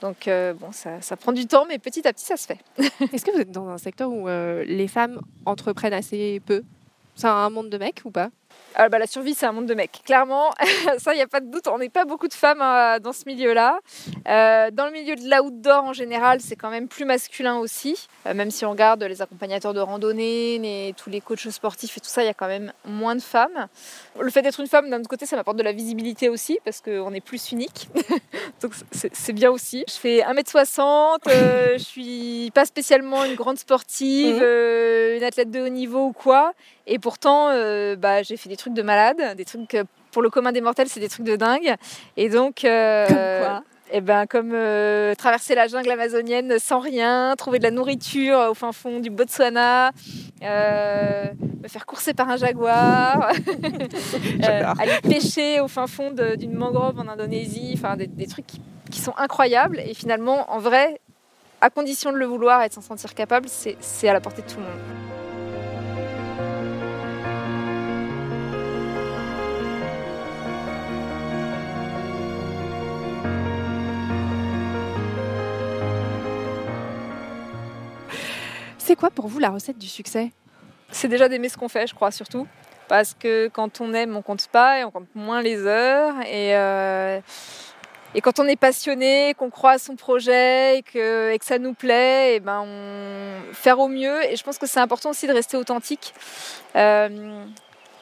Donc 0.00 0.28
euh, 0.28 0.54
bon, 0.54 0.70
ça, 0.72 1.16
prend 1.16 1.32
du 1.32 1.46
temps, 1.46 1.66
mais 1.66 1.78
petit 1.78 2.06
à 2.06 2.12
petit, 2.12 2.24
ça 2.24 2.36
se 2.36 2.46
fait. 2.46 2.58
Est-ce 3.12 3.24
que 3.24 3.30
vous 3.32 3.40
êtes 3.40 3.50
dans 3.50 3.68
un 3.68 3.78
secteur 3.78 4.10
où 4.10 4.28
euh, 4.28 4.64
les 4.64 4.88
femmes 4.88 5.20
entreprennent 5.44 5.92
assez 5.92 6.40
peu? 6.44 6.62
C'est 7.16 7.26
un 7.26 7.50
monde 7.50 7.68
de 7.68 7.78
mecs 7.78 8.02
ou 8.04 8.10
pas? 8.10 8.30
Ah, 8.76 8.88
bah, 8.88 8.98
la 8.98 9.06
survie, 9.06 9.34
c'est 9.34 9.46
un 9.46 9.52
monde 9.52 9.66
de 9.66 9.74
mecs. 9.74 10.00
Clairement, 10.04 10.50
ça, 10.98 11.12
il 11.12 11.16
n'y 11.16 11.22
a 11.22 11.26
pas 11.26 11.40
de 11.40 11.50
doute. 11.50 11.66
On 11.66 11.78
n'est 11.78 11.88
pas 11.88 12.04
beaucoup 12.04 12.28
de 12.28 12.34
femmes 12.34 12.62
euh, 12.62 12.98
dans 13.00 13.12
ce 13.12 13.24
milieu-là. 13.26 13.80
Euh, 14.28 14.70
dans 14.70 14.86
le 14.86 14.92
milieu 14.92 15.16
de 15.16 15.22
l'outdoor, 15.28 15.84
en 15.84 15.92
général, 15.92 16.40
c'est 16.40 16.54
quand 16.56 16.70
même 16.70 16.86
plus 16.86 17.04
masculin 17.04 17.56
aussi. 17.58 18.06
Euh, 18.26 18.34
même 18.34 18.50
si 18.50 18.64
on 18.64 18.70
regarde 18.70 19.02
les 19.02 19.22
accompagnateurs 19.22 19.74
de 19.74 19.80
randonnée, 19.80 20.58
les- 20.58 20.94
tous 20.96 21.10
les 21.10 21.20
coachs 21.20 21.50
sportifs 21.50 21.96
et 21.96 22.00
tout 22.00 22.08
ça, 22.08 22.22
il 22.22 22.26
y 22.26 22.30
a 22.30 22.34
quand 22.34 22.46
même 22.46 22.72
moins 22.84 23.16
de 23.16 23.20
femmes. 23.20 23.66
Le 24.18 24.30
fait 24.30 24.42
d'être 24.42 24.60
une 24.60 24.68
femme, 24.68 24.88
d'un 24.88 25.00
autre 25.00 25.08
côté, 25.08 25.26
ça 25.26 25.34
m'apporte 25.36 25.56
de 25.56 25.62
la 25.64 25.72
visibilité 25.72 26.28
aussi, 26.28 26.58
parce 26.64 26.80
qu'on 26.80 27.12
est 27.12 27.20
plus 27.20 27.50
unique. 27.52 27.88
Donc, 28.62 28.72
c'est 28.92 29.32
bien 29.32 29.50
aussi. 29.50 29.84
Je 29.88 29.94
fais 29.94 30.20
1m60, 30.22 31.18
euh, 31.28 31.72
je 31.78 31.82
suis 31.82 32.50
pas 32.54 32.64
spécialement 32.66 33.24
une 33.24 33.34
grande 33.34 33.58
sportive, 33.58 34.38
euh, 34.40 35.16
une 35.16 35.24
athlète 35.24 35.50
de 35.50 35.60
haut 35.60 35.68
niveau 35.68 36.06
ou 36.06 36.12
quoi. 36.12 36.52
Et 36.90 36.98
pourtant, 36.98 37.48
euh, 37.50 37.96
bah, 37.96 38.22
j'ai 38.22 38.36
fait 38.36 38.48
des 38.48 38.56
trucs 38.56 38.74
de 38.74 38.82
malade, 38.82 39.36
des 39.36 39.44
trucs 39.44 39.74
euh, 39.74 39.84
pour 40.10 40.22
le 40.22 40.28
commun 40.28 40.52
des 40.52 40.60
mortels, 40.60 40.88
c'est 40.88 41.00
des 41.00 41.08
trucs 41.08 41.24
de 41.24 41.36
dingue. 41.36 41.76
Et 42.16 42.28
donc, 42.28 42.64
euh, 42.64 43.06
Comme 43.06 43.16
quoi 43.16 43.62
eh 43.92 44.00
ben, 44.00 44.26
comme 44.26 44.52
euh, 44.54 45.14
traverser 45.14 45.54
la 45.54 45.66
jungle 45.66 45.90
amazonienne 45.90 46.58
sans 46.58 46.78
rien, 46.78 47.34
trouver 47.36 47.58
de 47.58 47.64
la 47.64 47.70
nourriture 47.70 48.38
au 48.50 48.54
fin 48.54 48.72
fond 48.72 49.00
du 49.00 49.10
Botswana, 49.10 49.90
euh, 50.42 51.24
me 51.60 51.68
faire 51.68 51.86
courser 51.86 52.14
par 52.14 52.28
un 52.28 52.36
jaguar, 52.36 53.32
euh, 54.44 54.74
aller 54.78 55.00
pêcher 55.02 55.60
au 55.60 55.68
fin 55.68 55.86
fond 55.86 56.12
d'une 56.12 56.54
mangrove 56.54 57.00
en 57.00 57.08
Indonésie, 57.08 57.72
enfin 57.74 57.96
des, 57.96 58.06
des 58.06 58.26
trucs 58.26 58.46
qui, 58.46 58.60
qui 58.90 59.00
sont 59.00 59.14
incroyables. 59.16 59.80
Et 59.80 59.94
finalement, 59.94 60.50
en 60.52 60.58
vrai, 60.58 61.00
à 61.60 61.70
condition 61.70 62.12
de 62.12 62.16
le 62.16 62.26
vouloir 62.26 62.62
et 62.62 62.68
de 62.68 62.72
s'en 62.72 62.82
sentir 62.82 63.14
capable, 63.14 63.48
c'est 63.48 64.08
à 64.08 64.12
la 64.12 64.20
portée 64.20 64.42
de 64.42 64.46
tout 64.46 64.58
le 64.58 64.62
monde. 64.62 65.09
C'est 78.90 78.96
quoi 78.96 79.10
pour 79.10 79.28
vous 79.28 79.38
la 79.38 79.50
recette 79.50 79.78
du 79.78 79.86
succès? 79.86 80.32
C'est 80.90 81.06
déjà 81.06 81.28
d'aimer 81.28 81.48
ce 81.48 81.56
qu'on 81.56 81.68
fait, 81.68 81.86
je 81.86 81.94
crois, 81.94 82.10
surtout. 82.10 82.48
Parce 82.88 83.14
que 83.14 83.46
quand 83.46 83.80
on 83.80 83.94
aime, 83.94 84.16
on 84.16 84.20
compte 84.20 84.48
pas 84.48 84.80
et 84.80 84.84
on 84.84 84.90
compte 84.90 85.06
moins 85.14 85.42
les 85.42 85.64
heures. 85.64 86.12
Et, 86.22 86.56
euh, 86.56 87.20
quand 88.20 88.40
on 88.40 88.46
est 88.46 88.56
passionné, 88.56 89.34
qu'on 89.38 89.48
croit 89.48 89.70
à 89.70 89.78
son 89.78 89.94
projet 89.94 90.78
et 90.78 90.82
que, 90.82 91.38
ça 91.40 91.60
nous 91.60 91.72
plaît, 91.72 92.34
et 92.34 92.40
ben 92.40 92.64
on 92.66 93.52
faire 93.52 93.78
au 93.78 93.86
mieux. 93.86 94.24
Et 94.24 94.34
je 94.34 94.42
pense 94.42 94.58
que 94.58 94.66
c'est 94.66 94.80
important 94.80 95.10
aussi 95.10 95.28
de 95.28 95.32
rester 95.32 95.56
authentique. 95.56 96.12
Euh, 96.74 97.44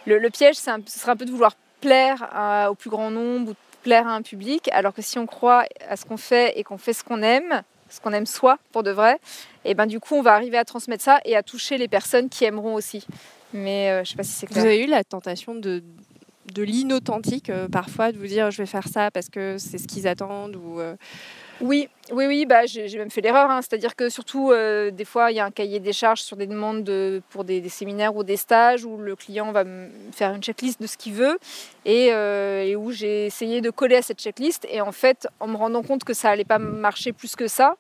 le, 0.07 0.31
piège, 0.31 0.57
un- 0.69 0.79
ce 0.87 0.99
serait 1.01 1.13
un 1.13 1.17
peu 1.17 1.27
de 1.27 1.31
vouloir 1.31 1.53
plaire 1.83 2.67
au 2.71 2.75
plus 2.75 2.89
grand 2.89 3.11
nombre 3.11 3.51
ou 3.51 3.55
plaire 3.83 4.09
à 4.09 4.13
un 4.13 4.23
public, 4.23 4.71
alors 4.73 4.95
que 4.95 5.03
si 5.03 5.19
on 5.19 5.27
croit 5.27 5.65
à 5.87 5.97
ce 5.97 6.07
qu'on 6.07 6.17
fait 6.17 6.59
et 6.59 6.65
qu'on 6.65 6.79
fait 6.79 6.95
ce 6.95 7.05
qu'on 7.05 7.21
aime, 7.21 7.63
ce 7.91 8.01
qu'on 8.01 8.13
aime 8.13 8.27
soi 8.27 8.59
pour 8.73 8.83
de 8.83 8.91
vrai, 8.91 9.19
et 9.65 9.75
ben 9.75 9.87
du 9.87 10.01
coup 10.01 10.15
on 10.15 10.23
va 10.23 10.35
arriver 10.35 10.59
à 10.59 10.65
transmettre 10.65 11.03
ça 11.05 11.21
et 11.25 11.37
à 11.37 11.43
toucher 11.43 11.79
les 11.79 11.89
personnes 11.89 12.29
qui 12.29 12.45
aimeront 12.45 12.75
aussi. 12.75 13.07
Mais 13.53 13.91
euh, 13.91 14.05
je 14.05 14.11
sais 14.11 14.17
pas 14.17 14.23
si 14.23 14.33
c'est 14.33 14.47
Vous 14.47 14.53
clair. 14.55 14.65
avez 14.67 14.83
eu 14.85 14.87
la 14.87 15.05
tentation 15.05 15.55
de, 15.55 15.83
de 16.55 16.63
l'inauthentique 16.63 17.51
euh, 17.51 17.69
parfois, 17.69 18.13
de 18.13 18.19
vous 18.19 18.27
dire 18.27 18.51
je 18.51 18.59
vais 18.63 18.67
faire 18.67 18.87
ça 18.89 19.11
parce 19.11 19.29
que 19.29 19.57
c'est 19.59 19.79
ce 19.79 19.87
qu'ils 19.89 20.07
attendent 20.07 20.57
ou, 20.57 20.81
euh, 20.81 20.97
Oui, 21.61 21.89
oui, 22.13 22.27
oui, 22.27 22.47
bah, 22.47 22.67
j'ai 22.67 22.89
même 22.99 23.11
fait 23.11 23.21
l'erreur. 23.21 23.51
hein. 23.51 23.61
C'est-à-dire 23.63 23.95
que 23.97 24.09
surtout, 24.09 24.51
euh, 24.51 24.91
des 24.91 25.05
fois, 25.05 25.31
il 25.31 25.37
y 25.37 25.41
a 25.41 25.45
un 25.45 25.51
cahier 25.51 25.79
des 25.81 25.93
charges 25.93 26.21
sur 26.23 26.37
des 26.37 26.47
demandes 26.47 26.83
de- 26.85 27.23
pour 27.31 27.45
des, 27.45 27.67
séminaires 27.69 28.17
ou 28.17 28.25
des 28.25 28.37
stages 28.37 28.85
où 28.85 28.97
le 28.97 29.15
client 29.15 29.53
va 29.53 29.65
faire 30.13 30.35
une 30.35 30.43
checklist 30.43 30.81
de 30.81 30.87
ce 30.87 30.97
qu'il 30.97 31.13
veut 31.15 31.39
et, 31.85 32.09
euh, 32.13 32.63
et 32.65 32.77
où 32.77 32.93
j'ai 32.93 33.27
essayé 33.27 33.61
de 33.61 33.71
coller 33.71 33.97
à 33.97 34.03
cette 34.03 34.21
checklist. 34.21 34.67
Et 34.71 34.81
en 34.81 34.93
fait, 34.93 35.29
en 35.41 35.49
me 35.49 35.57
rendant 35.57 35.83
compte 35.83 36.05
que 36.05 36.15
ça 36.15 36.31
allait 36.31 36.45
pas 36.45 36.59
marcher 36.59 37.13
plus 37.13 37.37
que 37.37 37.47
ça, 37.47 37.75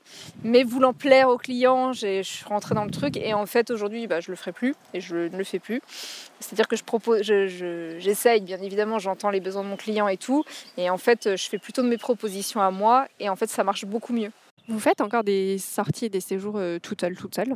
mais 0.45 0.62
voulant 0.62 0.93
plaire 0.93 1.29
au 1.31 1.38
client, 1.38 1.93
je 1.93 2.23
suis 2.23 2.45
rentrée 2.45 2.75
dans 2.75 2.85
le 2.85 2.91
truc. 2.91 3.17
Et 3.17 3.33
en 3.35 3.47
fait, 3.47 3.71
aujourd'hui, 3.71 4.07
bah, 4.07 4.21
je 4.21 4.31
le 4.31 4.37
ferai 4.37 4.53
plus 4.53 4.75
et 4.93 5.01
je 5.01 5.17
ne 5.17 5.37
le 5.38 5.45
fais 5.45 5.59
plus. 5.59 5.81
C'est-à-dire 6.41 6.69
que 6.69 6.77
je 6.77 6.85
propose, 6.85 7.23
je- 7.23 7.47
je- 7.49 7.97
j'essaye, 7.99 8.41
bien 8.43 8.61
évidemment, 8.61 8.99
j'entends 8.99 9.31
les 9.31 9.41
besoins 9.41 9.62
de 9.64 9.69
mon 9.69 9.77
client 9.77 10.07
et 10.09 10.17
tout. 10.17 10.45
Et 10.77 10.91
en 10.91 10.99
fait, 10.99 11.37
je 11.37 11.49
fais 11.49 11.59
plutôt 11.59 11.83
mes 11.83 11.97
propositions 11.99 12.61
à 12.61 12.71
moi. 12.71 13.07
Et 13.21 13.29
en 13.29 13.37
fait, 13.37 13.49
ça 13.49 13.64
marche 13.64 13.85
beaucoup 13.87 14.12
mieux. 14.12 14.18
Vous 14.69 14.81
faites 14.81 15.01
encore 15.01 15.25
des 15.25 15.59
sorties 15.59 16.07
et 16.07 16.09
des 16.11 16.21
séjours 16.21 16.55
euh, 16.57 16.79
toute 16.79 17.01
seule, 17.01 17.17
toute 17.17 17.35
seule? 17.35 17.55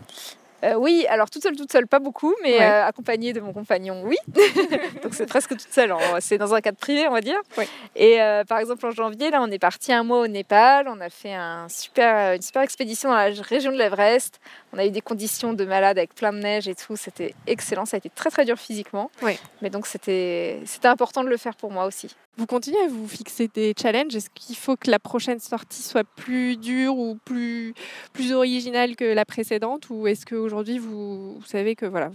Euh, 0.64 0.74
oui, 0.76 1.04
alors 1.08 1.28
toute 1.28 1.42
seule, 1.42 1.56
toute 1.56 1.72
seule, 1.72 1.88
pas 1.88 1.98
beaucoup, 1.98 2.32
mais 2.40 2.52
Ouais. 2.56 2.62
euh, 2.62 2.86
accompagnée 2.86 3.32
de 3.32 3.40
mon 3.40 3.52
compagnon, 3.52 4.02
oui. 4.04 4.16
Donc 5.02 5.12
c'est 5.12 5.26
presque 5.26 5.50
toute 5.50 5.60
seule. 5.72 5.90
en- 5.90 5.98
C'est 6.20 6.38
dans 6.38 6.54
un 6.54 6.60
cadre 6.60 6.78
privé, 6.78 7.08
on 7.08 7.12
va 7.12 7.20
dire. 7.20 7.38
Ouais. 7.58 7.66
Et 7.96 8.22
euh, 8.22 8.44
par 8.44 8.58
exemple 8.58 8.86
en 8.86 8.92
janvier, 8.92 9.30
là, 9.30 9.40
on 9.42 9.50
est 9.50 9.58
parti 9.58 9.92
un 9.92 10.04
mois 10.04 10.20
au 10.20 10.28
Népal. 10.28 10.86
On 10.86 11.00
a 11.00 11.10
fait 11.10 11.34
un 11.34 11.68
super, 11.68 12.34
une 12.36 12.42
super 12.42 12.62
expédition 12.62 13.08
dans 13.08 13.16
la 13.16 13.30
région 13.42 13.72
de 13.72 13.76
l'Everest. 13.76 14.38
On 14.72 14.78
a 14.78 14.86
eu 14.86 14.90
des 14.92 15.00
conditions 15.00 15.52
de 15.52 15.64
malade 15.64 15.98
avec 15.98 16.14
plein 16.14 16.32
de 16.32 16.38
neige 16.38 16.68
et 16.68 16.76
tout. 16.76 16.94
C'était 16.96 17.34
excellent. 17.48 17.84
Ça 17.84 17.96
a 17.96 17.98
été 17.98 18.08
très 18.10 18.30
très 18.30 18.44
dur 18.44 18.56
physiquement. 18.56 19.10
Ouais. 19.20 19.38
Mais 19.62 19.68
donc 19.70 19.88
c'était 19.88 20.60
important 20.84 21.24
de 21.24 21.28
le 21.28 21.36
faire 21.38 21.56
pour 21.56 21.72
moi 21.72 21.86
aussi. 21.86 22.14
Vous 22.38 22.46
continuez 22.46 22.80
à 22.80 22.88
vous 22.88 23.06
fixer 23.06 23.48
des 23.48 23.74
challenges? 23.80 24.16
Est-ce 24.16 24.30
qu'il 24.30 24.56
faut 24.56 24.76
que 24.76 24.90
la 24.90 24.98
prochaine 24.98 25.38
sortie 25.38 25.82
soit 25.82 26.04
plus 26.04 26.56
dure 26.56 26.96
ou 26.96 27.18
plus, 27.26 27.74
plus 28.14 28.32
originale 28.32 28.96
que 28.96 29.04
la 29.04 29.26
précédente? 29.26 29.90
Ou 29.90 30.06
est-ce 30.06 30.24
qu'aujourd'hui, 30.24 30.78
vous, 30.78 31.34
vous 31.34 31.46
savez 31.46 31.76
que 31.76 31.84
voilà, 31.84 32.10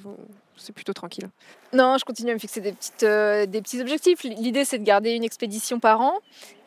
c'est 0.58 0.74
plutôt 0.74 0.94
tranquille? 0.94 1.30
Non, 1.72 1.98
je 2.00 2.06
continue 2.06 2.32
à 2.32 2.34
me 2.34 2.40
fixer 2.40 2.62
des, 2.62 2.72
petites, 2.72 3.04
euh, 3.04 3.46
des 3.46 3.62
petits 3.62 3.80
objectifs. 3.80 4.24
L'idée, 4.24 4.66
c'est 4.66 4.80
de 4.80 4.84
garder 4.84 5.12
une 5.12 5.24
expédition 5.24 5.80
par 5.80 6.02
an, 6.02 6.16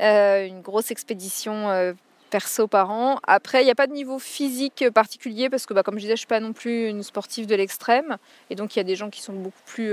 euh, 0.00 0.46
une 0.46 0.60
grosse 0.60 0.92
expédition 0.92 1.68
euh, 1.70 1.92
perso 2.30 2.68
par 2.68 2.92
an. 2.92 3.18
Après, 3.26 3.62
il 3.62 3.64
n'y 3.64 3.72
a 3.72 3.74
pas 3.74 3.88
de 3.88 3.92
niveau 3.92 4.20
physique 4.20 4.84
particulier 4.94 5.50
parce 5.50 5.66
que, 5.66 5.74
bah, 5.74 5.82
comme 5.82 5.96
je 5.96 6.02
disais, 6.02 6.10
je 6.10 6.12
ne 6.12 6.18
suis 6.18 6.26
pas 6.28 6.38
non 6.38 6.52
plus 6.52 6.86
une 6.86 7.02
sportive 7.02 7.46
de 7.46 7.56
l'extrême. 7.56 8.16
Et 8.48 8.54
donc, 8.54 8.76
il 8.76 8.78
y 8.78 8.80
a 8.80 8.84
des 8.84 8.94
gens 8.94 9.10
qui 9.10 9.22
sont 9.22 9.32
beaucoup 9.32 9.62
plus 9.66 9.92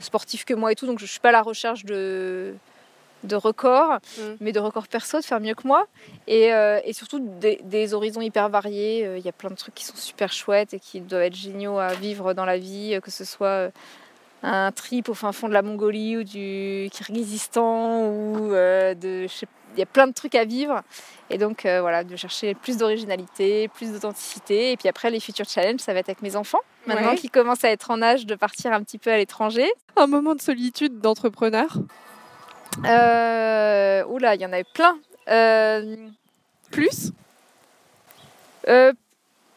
sportifs 0.00 0.44
que 0.44 0.54
moi 0.54 0.72
et 0.72 0.74
tout. 0.74 0.86
Donc, 0.86 0.98
je 0.98 1.04
ne 1.04 1.08
suis 1.08 1.20
pas 1.20 1.28
à 1.28 1.32
la 1.32 1.42
recherche 1.42 1.84
de, 1.84 2.52
de 3.24 3.36
records, 3.36 3.98
Mm. 4.18 4.22
mais 4.40 4.52
de 4.52 4.60
records 4.60 4.88
perso, 4.88 5.18
de 5.20 5.24
faire 5.24 5.40
mieux 5.40 5.54
que 5.54 5.66
moi. 5.66 5.86
Et, 6.26 6.52
euh, 6.52 6.80
et 6.84 6.92
surtout 6.92 7.18
des, 7.20 7.60
des 7.64 7.92
horizons 7.94 8.20
hyper 8.22 8.48
variés. 8.48 9.06
Euh, 9.06 9.18
Il 9.18 9.24
y 9.24 9.28
a 9.28 9.32
plein 9.32 9.50
de 9.50 9.56
trucs 9.56 9.74
qui 9.74 9.84
sont 9.84 9.96
super 9.96 10.32
chouettes 10.32 10.72
et 10.74 10.80
qui 10.80 11.00
doivent 11.00 11.22
être 11.22 11.34
géniaux 11.36 11.78
à 11.78 11.92
vivre 11.94 12.32
dans 12.34 12.44
la 12.46 12.56
vie, 12.58 12.94
euh, 12.94 13.00
que 13.00 13.10
ce 13.10 13.24
soit 13.24 13.70
un 14.42 14.72
trip 14.72 15.10
au 15.10 15.14
fin 15.14 15.32
fond 15.32 15.48
de 15.48 15.52
la 15.52 15.60
Mongolie 15.60 16.16
ou 16.16 16.24
du 16.24 16.88
Kyrgyzstan 16.92 18.06
ou 18.06 18.54
euh, 18.54 18.94
de 18.94 19.26
il 19.76 19.78
y 19.78 19.82
a 19.82 19.86
plein 19.86 20.06
de 20.08 20.12
trucs 20.12 20.34
à 20.34 20.44
vivre 20.44 20.80
et 21.28 21.38
donc 21.38 21.64
euh, 21.66 21.80
voilà 21.80 22.02
de 22.02 22.16
chercher 22.16 22.54
plus 22.54 22.76
d'originalité 22.78 23.68
plus 23.68 23.92
d'authenticité 23.92 24.72
et 24.72 24.76
puis 24.76 24.88
après 24.88 25.10
les 25.10 25.20
futurs 25.20 25.48
challenges 25.48 25.78
ça 25.80 25.92
va 25.92 26.00
être 26.00 26.08
avec 26.08 26.22
mes 26.22 26.34
enfants 26.36 26.58
maintenant 26.86 27.10
Ouais. 27.10 27.16
qui 27.16 27.28
commencent 27.30 27.62
à 27.64 27.70
être 27.70 27.90
en 27.92 28.02
âge 28.02 28.26
de 28.26 28.34
partir 28.34 28.72
un 28.72 28.82
petit 28.82 28.98
peu 28.98 29.12
à 29.12 29.16
l'étranger 29.18 29.70
Un 29.96 30.06
moment 30.08 30.34
de 30.34 30.40
solitude 30.40 31.00
d'entrepreneur 31.00 31.76
euh, 32.84 34.04
oula 34.06 34.34
il 34.34 34.40
y 34.40 34.46
en 34.46 34.52
avait 34.52 34.64
plein 34.74 34.98
Euh, 35.28 35.96
Plus 36.70 37.12
Euh, 38.68 38.92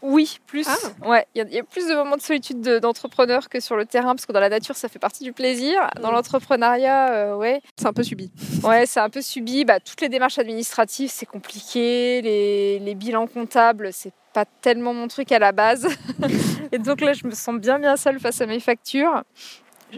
oui, 0.02 0.39
plus. 0.47 0.67
Ah. 0.67 1.08
Ouais, 1.08 1.26
il 1.34 1.38
y, 1.39 1.41
a- 1.41 1.47
il 1.47 1.54
y 1.54 1.60
a 1.60 1.63
plus 1.63 1.88
de 1.88 1.93
moments 1.95 2.17
de 2.17 2.21
solitude 2.21 2.60
de- 2.62 2.80
d'entrepreneur 2.80 3.47
que 3.47 3.60
sur 3.62 3.78
le 3.78 3.86
terrain, 3.86 4.15
parce 4.15 4.26
que 4.26 4.32
dans 4.34 4.39
la 4.41 4.49
nature, 4.49 4.76
ça 4.76 4.89
fait 4.89 4.99
partie 4.99 5.23
du 5.23 5.32
plaisir. 5.32 5.89
Dans 6.02 6.10
Mm. 6.10 6.15
l'entrepreneuriat, 6.15 7.38
ouais, 7.38 7.62
C'est 7.80 7.86
un 7.88 7.93
peu 7.93 8.04
subi. 8.04 8.30
ouais, 8.63 8.86
c'est 8.86 8.99
un 8.99 9.10
peu 9.10 9.21
subi. 9.21 9.63
Bah, 9.65 9.80
toutes 9.80 10.02
les 10.02 10.10
démarches 10.10 10.39
administratives, 10.39 11.10
c'est 11.10 11.26
compliqué. 11.26 12.21
Les, 12.21 12.80
les 12.80 12.95
bilans 12.95 13.28
comptables, 13.28 13.93
c'est 13.93 14.12
pas 14.34 14.45
tellement 14.45 14.93
mon 14.93 15.08
truc 15.08 15.32
à 15.32 15.39
la 15.39 15.52
base. 15.54 15.88
Et 16.73 16.80
donc 16.80 16.99
là, 17.02 17.13
je 17.13 17.26
me 17.26 17.32
sens 17.32 17.56
bien, 17.56 17.80
bien 17.80 17.95
seule 17.95 18.19
face 18.19 18.41
à 18.41 18.45
mes 18.45 18.60
factures. 18.60 19.23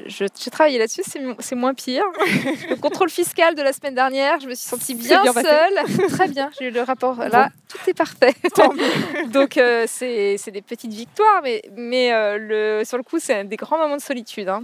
Je- 0.07 0.25
J'ai 0.39 0.51
travaillé 0.51 0.77
là-dessus, 0.77 1.03
c'est 1.05 1.19
mo- 1.19 1.35
c'est 1.39 1.55
moins 1.55 1.73
pire. 1.73 2.03
Le 2.69 2.75
contrôle 2.75 3.09
fiscal 3.09 3.55
de 3.55 3.61
la 3.61 3.71
semaine 3.73 3.95
dernière, 3.95 4.39
je 4.39 4.47
me 4.47 4.53
suis 4.55 4.67
sentie 4.67 4.93
bien, 4.95 5.23
seule. 5.43 6.07
Très 6.09 6.27
bien, 6.27 6.51
j'ai 6.59 6.67
eu 6.67 6.71
le 6.71 6.81
rapport. 6.81 7.15
Là, 7.17 7.49
tout 7.69 7.77
est 7.89 7.93
parfait. 7.93 8.33
Donc 9.27 9.57
euh, 9.57 9.85
c'est 9.87 10.37
des 10.51 10.61
petites 10.61 10.93
victoires, 10.93 11.41
mais, 11.43 11.61
mais 11.75 12.11
euh, 12.13 12.37
le, 12.37 12.83
sur 12.85 12.97
le 12.97 13.03
coup, 13.03 13.19
c'est 13.19 13.35
un 13.39 13.43
des 13.45 13.55
grands 13.55 13.77
moments 13.77 13.97
de 13.97 14.01
solitude. 14.01 14.49
hein. 14.49 14.63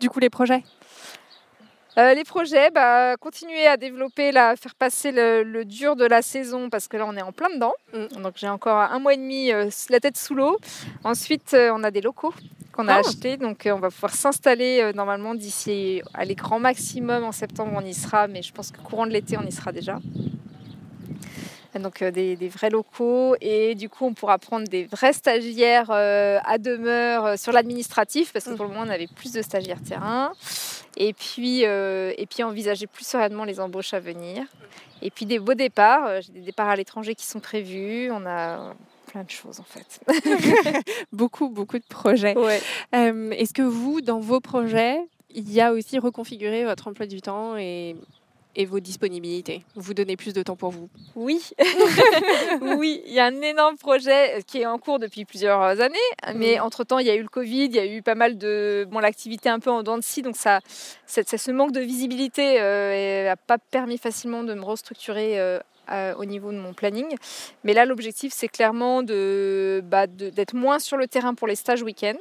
Du 0.00 0.10
coup, 0.10 0.18
les 0.20 0.30
projets? 0.30 0.62
Euh, 1.98 2.12
les 2.12 2.24
projets, 2.24 2.70
bah, 2.70 3.16
continuer 3.16 3.66
à 3.66 3.78
développer, 3.78 4.30
là, 4.30 4.54
faire 4.56 4.74
passer 4.74 5.12
le, 5.12 5.42
le 5.42 5.64
dur 5.64 5.96
de 5.96 6.04
la 6.04 6.20
saison, 6.20 6.68
parce 6.68 6.88
que 6.88 6.98
là, 6.98 7.06
on 7.08 7.16
est 7.16 7.22
en 7.22 7.32
plein 7.32 7.48
dedans. 7.48 7.72
Mm. 7.94 8.22
Donc 8.22 8.34
j'ai 8.36 8.48
encore 8.48 8.76
un 8.78 8.98
mois 8.98 9.14
et 9.14 9.16
demi 9.16 9.50
euh, 9.50 9.70
la 9.88 10.00
tête 10.00 10.18
sous 10.18 10.34
l'eau. 10.34 10.58
Ensuite, 11.04 11.54
euh, 11.54 11.70
on 11.74 11.82
a 11.84 11.90
des 11.90 12.02
locaux 12.02 12.34
qu'on 12.72 12.88
a 12.88 12.96
Ah. 12.96 12.98
achetés, 12.98 13.38
donc 13.38 13.66
on 13.72 13.78
va 13.78 13.88
pouvoir 13.88 14.12
s'installer 14.12 14.92
normalement 14.94 15.34
d'ici, 15.34 16.02
allez, 16.12 16.34
grand 16.34 16.58
maximum 16.58 17.24
en 17.24 17.32
septembre, 17.32 17.72
on 17.74 17.80
y 17.80 17.94
sera, 17.94 18.28
mais 18.28 18.42
je 18.42 18.52
pense 18.52 18.70
que 18.70 18.78
courant 18.82 19.06
de 19.06 19.12
l'été, 19.12 19.38
on 19.38 19.46
y 19.46 19.52
sera 19.52 19.72
déjà. 19.72 19.98
Donc 21.80 22.02
des, 22.04 22.36
des 22.36 22.48
vrais 22.48 22.68
locaux 22.70 23.34
et 23.40 23.74
du 23.74 23.88
coup 23.90 24.06
on 24.06 24.14
pourra 24.14 24.38
prendre 24.38 24.66
des 24.66 24.84
vrais 24.84 25.12
stagiaires 25.12 25.90
à 25.90 26.56
demeure 26.58 27.38
sur 27.38 27.52
l'administratif 27.52 28.32
parce 28.32 28.46
que 28.46 28.54
pour 28.54 28.64
le 28.64 28.70
moment 28.72 28.84
on 28.86 28.90
avait 28.90 29.08
plus 29.08 29.32
de 29.32 29.42
stagiaires 29.42 29.82
terrain 29.86 30.32
et 30.96 31.12
puis 31.12 31.64
euh, 31.64 32.12
et 32.18 32.26
puis 32.26 32.42
envisager 32.42 32.86
plus 32.86 33.06
sereinement 33.06 33.44
les 33.44 33.60
embauches 33.60 33.94
à 33.94 34.00
venir 34.00 34.44
et 35.02 35.10
puis 35.10 35.26
des 35.26 35.38
beaux 35.38 35.54
départs 35.54 36.06
euh, 36.06 36.20
j'ai 36.22 36.32
des 36.32 36.40
départs 36.40 36.68
à 36.68 36.76
l'étranger 36.76 37.14
qui 37.14 37.26
sont 37.26 37.40
prévus 37.40 38.10
on 38.10 38.24
a 38.26 38.74
plein 39.06 39.22
de 39.24 39.30
choses 39.30 39.60
en 39.60 39.64
fait 39.64 40.00
Beaucoup, 41.12 41.48
beaucoup 41.48 41.78
de 41.78 41.84
projets. 41.88 42.36
ouais. 42.36 42.60
Euh, 42.94 43.30
Est-ce 43.30 43.54
que 43.54 43.62
vous, 43.62 44.00
dans 44.00 44.20
vos 44.20 44.40
projets, 44.40 44.98
il 45.34 45.50
y 45.50 45.60
a 45.60 45.72
aussi 45.72 45.98
reconfigurer 45.98 46.64
votre 46.64 46.88
emploi 46.88 47.06
du 47.06 47.20
temps 47.22 47.56
et, 47.56 47.96
et 48.56 48.64
vos 48.64 48.80
disponibilités. 48.80 49.62
Vous 49.74 49.94
donnez 49.94 50.16
plus 50.16 50.32
de 50.32 50.42
temps 50.42 50.56
pour 50.56 50.70
vous. 50.70 50.88
Oui, 51.14 51.50
oui, 52.62 53.02
il 53.06 53.12
y 53.12 53.20
a 53.20 53.26
un 53.26 53.40
énorme 53.42 53.76
projet 53.76 54.42
qui 54.46 54.60
est 54.62 54.66
en 54.66 54.78
cours 54.78 54.98
depuis 54.98 55.24
plusieurs 55.24 55.62
années, 55.80 55.96
mais 56.34 56.58
entre-temps, 56.58 56.98
il 56.98 57.06
y 57.06 57.10
a 57.10 57.14
eu 57.14 57.22
le 57.22 57.28
Covid, 57.28 57.66
il 57.66 57.74
y 57.76 57.78
a 57.78 57.86
eu 57.86 58.02
pas 58.02 58.14
mal 58.14 58.38
de... 58.38 58.86
Bon, 58.90 58.98
l'activité 58.98 59.48
un 59.48 59.60
peu 59.60 59.70
en 59.70 59.82
dents 59.82 59.98
de 59.98 60.02
scie, 60.02 60.22
donc 60.22 60.36
ça, 60.36 60.60
ça, 61.06 61.22
ça- 61.24 61.38
ce 61.38 61.50
manque 61.50 61.72
de 61.72 61.80
visibilité 61.80 62.54
n'a 63.24 63.36
pas 63.36 63.58
permis 63.58 63.98
facilement 63.98 64.42
de 64.42 64.54
me 64.54 64.62
restructurer 64.64 65.38
euh, 65.38 66.14
au 66.18 66.24
niveau 66.24 66.50
de 66.50 66.58
mon 66.58 66.72
planning. 66.72 67.14
Mais 67.62 67.74
là, 67.74 67.84
l'objectif, 67.84 68.32
c'est 68.34 68.48
clairement 68.48 69.02
de, 69.02 69.82
bah, 69.84 70.06
de- 70.06 70.30
d'être 70.30 70.54
moins 70.54 70.78
sur 70.78 70.96
le 70.96 71.06
terrain 71.06 71.34
pour 71.34 71.46
les 71.46 71.54
stages 71.56 71.82
week-end, 71.82 72.16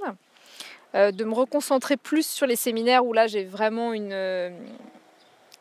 euh, 0.95 1.11
de 1.11 1.23
me 1.23 1.33
reconcentrer 1.33 1.97
plus 1.97 2.27
sur 2.27 2.45
les 2.45 2.55
séminaires 2.57 3.05
où 3.05 3.13
là, 3.13 3.25
j'ai 3.27 3.45
vraiment 3.45 3.93
une... 3.93 4.11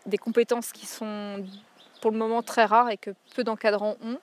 des 0.07 0.19
compétences 0.19 0.73
qui 0.73 0.87
sont 0.87 1.45
pour 2.01 2.11
le 2.11 2.19
moment 2.19 2.43
très 2.43 2.67
rares 2.67 2.91
et 2.91 2.99
que 2.99 3.11
peu 3.35 3.45
d'encadrants 3.45 3.97
ont. 4.05 4.19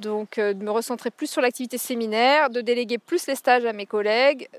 Donc 0.00 0.36
euh, 0.36 0.52
de 0.52 0.62
me 0.62 0.70
recentrer 0.70 1.10
plus 1.10 1.28
sur 1.28 1.40
l'activité 1.40 1.78
séminaire, 1.78 2.50
de 2.50 2.60
déléguer 2.60 2.98
plus 2.98 3.26
les 3.26 3.34
stages 3.34 3.64
à 3.64 3.72
mes 3.72 3.86
collègues, 3.86 4.50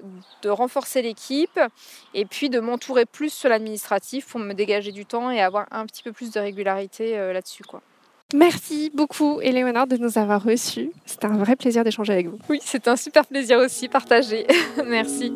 de 0.42 0.50
renforcer 0.50 1.04
l'équipe 1.04 1.60
et 2.16 2.26
puis 2.26 2.50
de 2.50 2.60
m'entourer 2.60 3.06
plus 3.06 3.32
sur 3.32 3.50
l'administratif 3.50 4.26
pour 4.28 4.40
me 4.40 4.54
dégager 4.54 4.92
du 4.92 5.06
temps 5.06 5.30
et 5.30 5.40
avoir 5.40 5.68
un 5.70 5.86
petit 5.86 6.02
peu 6.02 6.12
plus 6.12 6.32
de 6.32 6.40
régularité 6.40 7.16
euh, 7.18 7.32
là-dessus. 7.32 7.64
Quoi. 7.64 7.84
Merci 8.34 8.92
beaucoup, 8.92 9.40
Éléonore, 9.40 9.86
de 9.86 9.98
nous 9.98 10.18
avoir 10.18 10.44
reçus. 10.44 10.92
C'était 11.06 11.28
un 11.28 11.38
vrai 11.38 11.56
plaisir 11.56 11.84
d'échanger 11.84 12.14
avec 12.14 12.28
vous. 12.28 12.40
Oui, 12.50 12.60
c'est 12.64 12.88
un 12.88 12.96
super 12.96 13.26
plaisir 13.26 13.60
aussi 13.60 13.88
partagé. 13.88 14.48
Merci. 14.86 15.32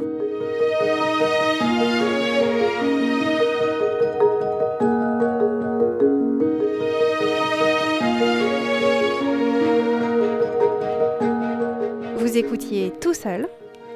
Écoutiez 12.42 12.92
Tout 13.00 13.14
seul, 13.14 13.48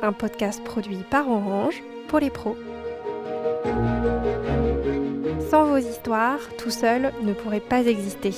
un 0.03 0.13
podcast 0.13 0.63
produit 0.63 1.03
par 1.09 1.27
Orange 1.27 1.81
pour 2.07 2.19
les 2.19 2.29
pros. 2.29 2.55
Sans 5.49 5.65
vos 5.65 5.77
histoires, 5.77 6.37
Tout 6.55 6.69
seul 6.69 7.11
ne 7.23 7.33
pourrait 7.33 7.59
pas 7.59 7.81
exister. 7.81 8.33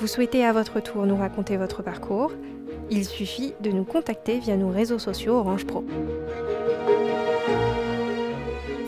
Vous 0.00 0.06
souhaitez 0.06 0.44
à 0.44 0.52
votre 0.52 0.80
tour 0.80 1.06
nous 1.06 1.16
raconter 1.16 1.56
votre 1.56 1.82
parcours 1.82 2.30
Il 2.90 3.06
suffit 3.06 3.54
de 3.62 3.70
nous 3.70 3.84
contacter 3.84 4.38
via 4.38 4.54
nos 4.58 4.68
réseaux 4.68 4.98
sociaux 4.98 5.36
Orange 5.36 5.64
Pro. 5.64 5.82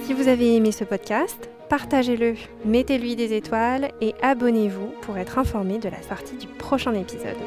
Si 0.05 0.13
vous 0.13 0.29
avez 0.29 0.57
aimé 0.57 0.73
ce 0.73 0.85
podcast, 0.85 1.49
partagez-le, 1.71 2.35
mettez-lui 2.67 3.17
des 3.17 3.33
étoiles 3.33 3.93
et 4.03 4.15
abonnez-vous 4.21 4.93
pour 5.01 5.17
être 5.17 5.39
informé 5.39 5.79
de 5.79 5.89
la 5.89 6.03
sortie 6.03 6.37
du 6.37 6.49
prochain 6.49 6.93
épisode. 6.93 7.39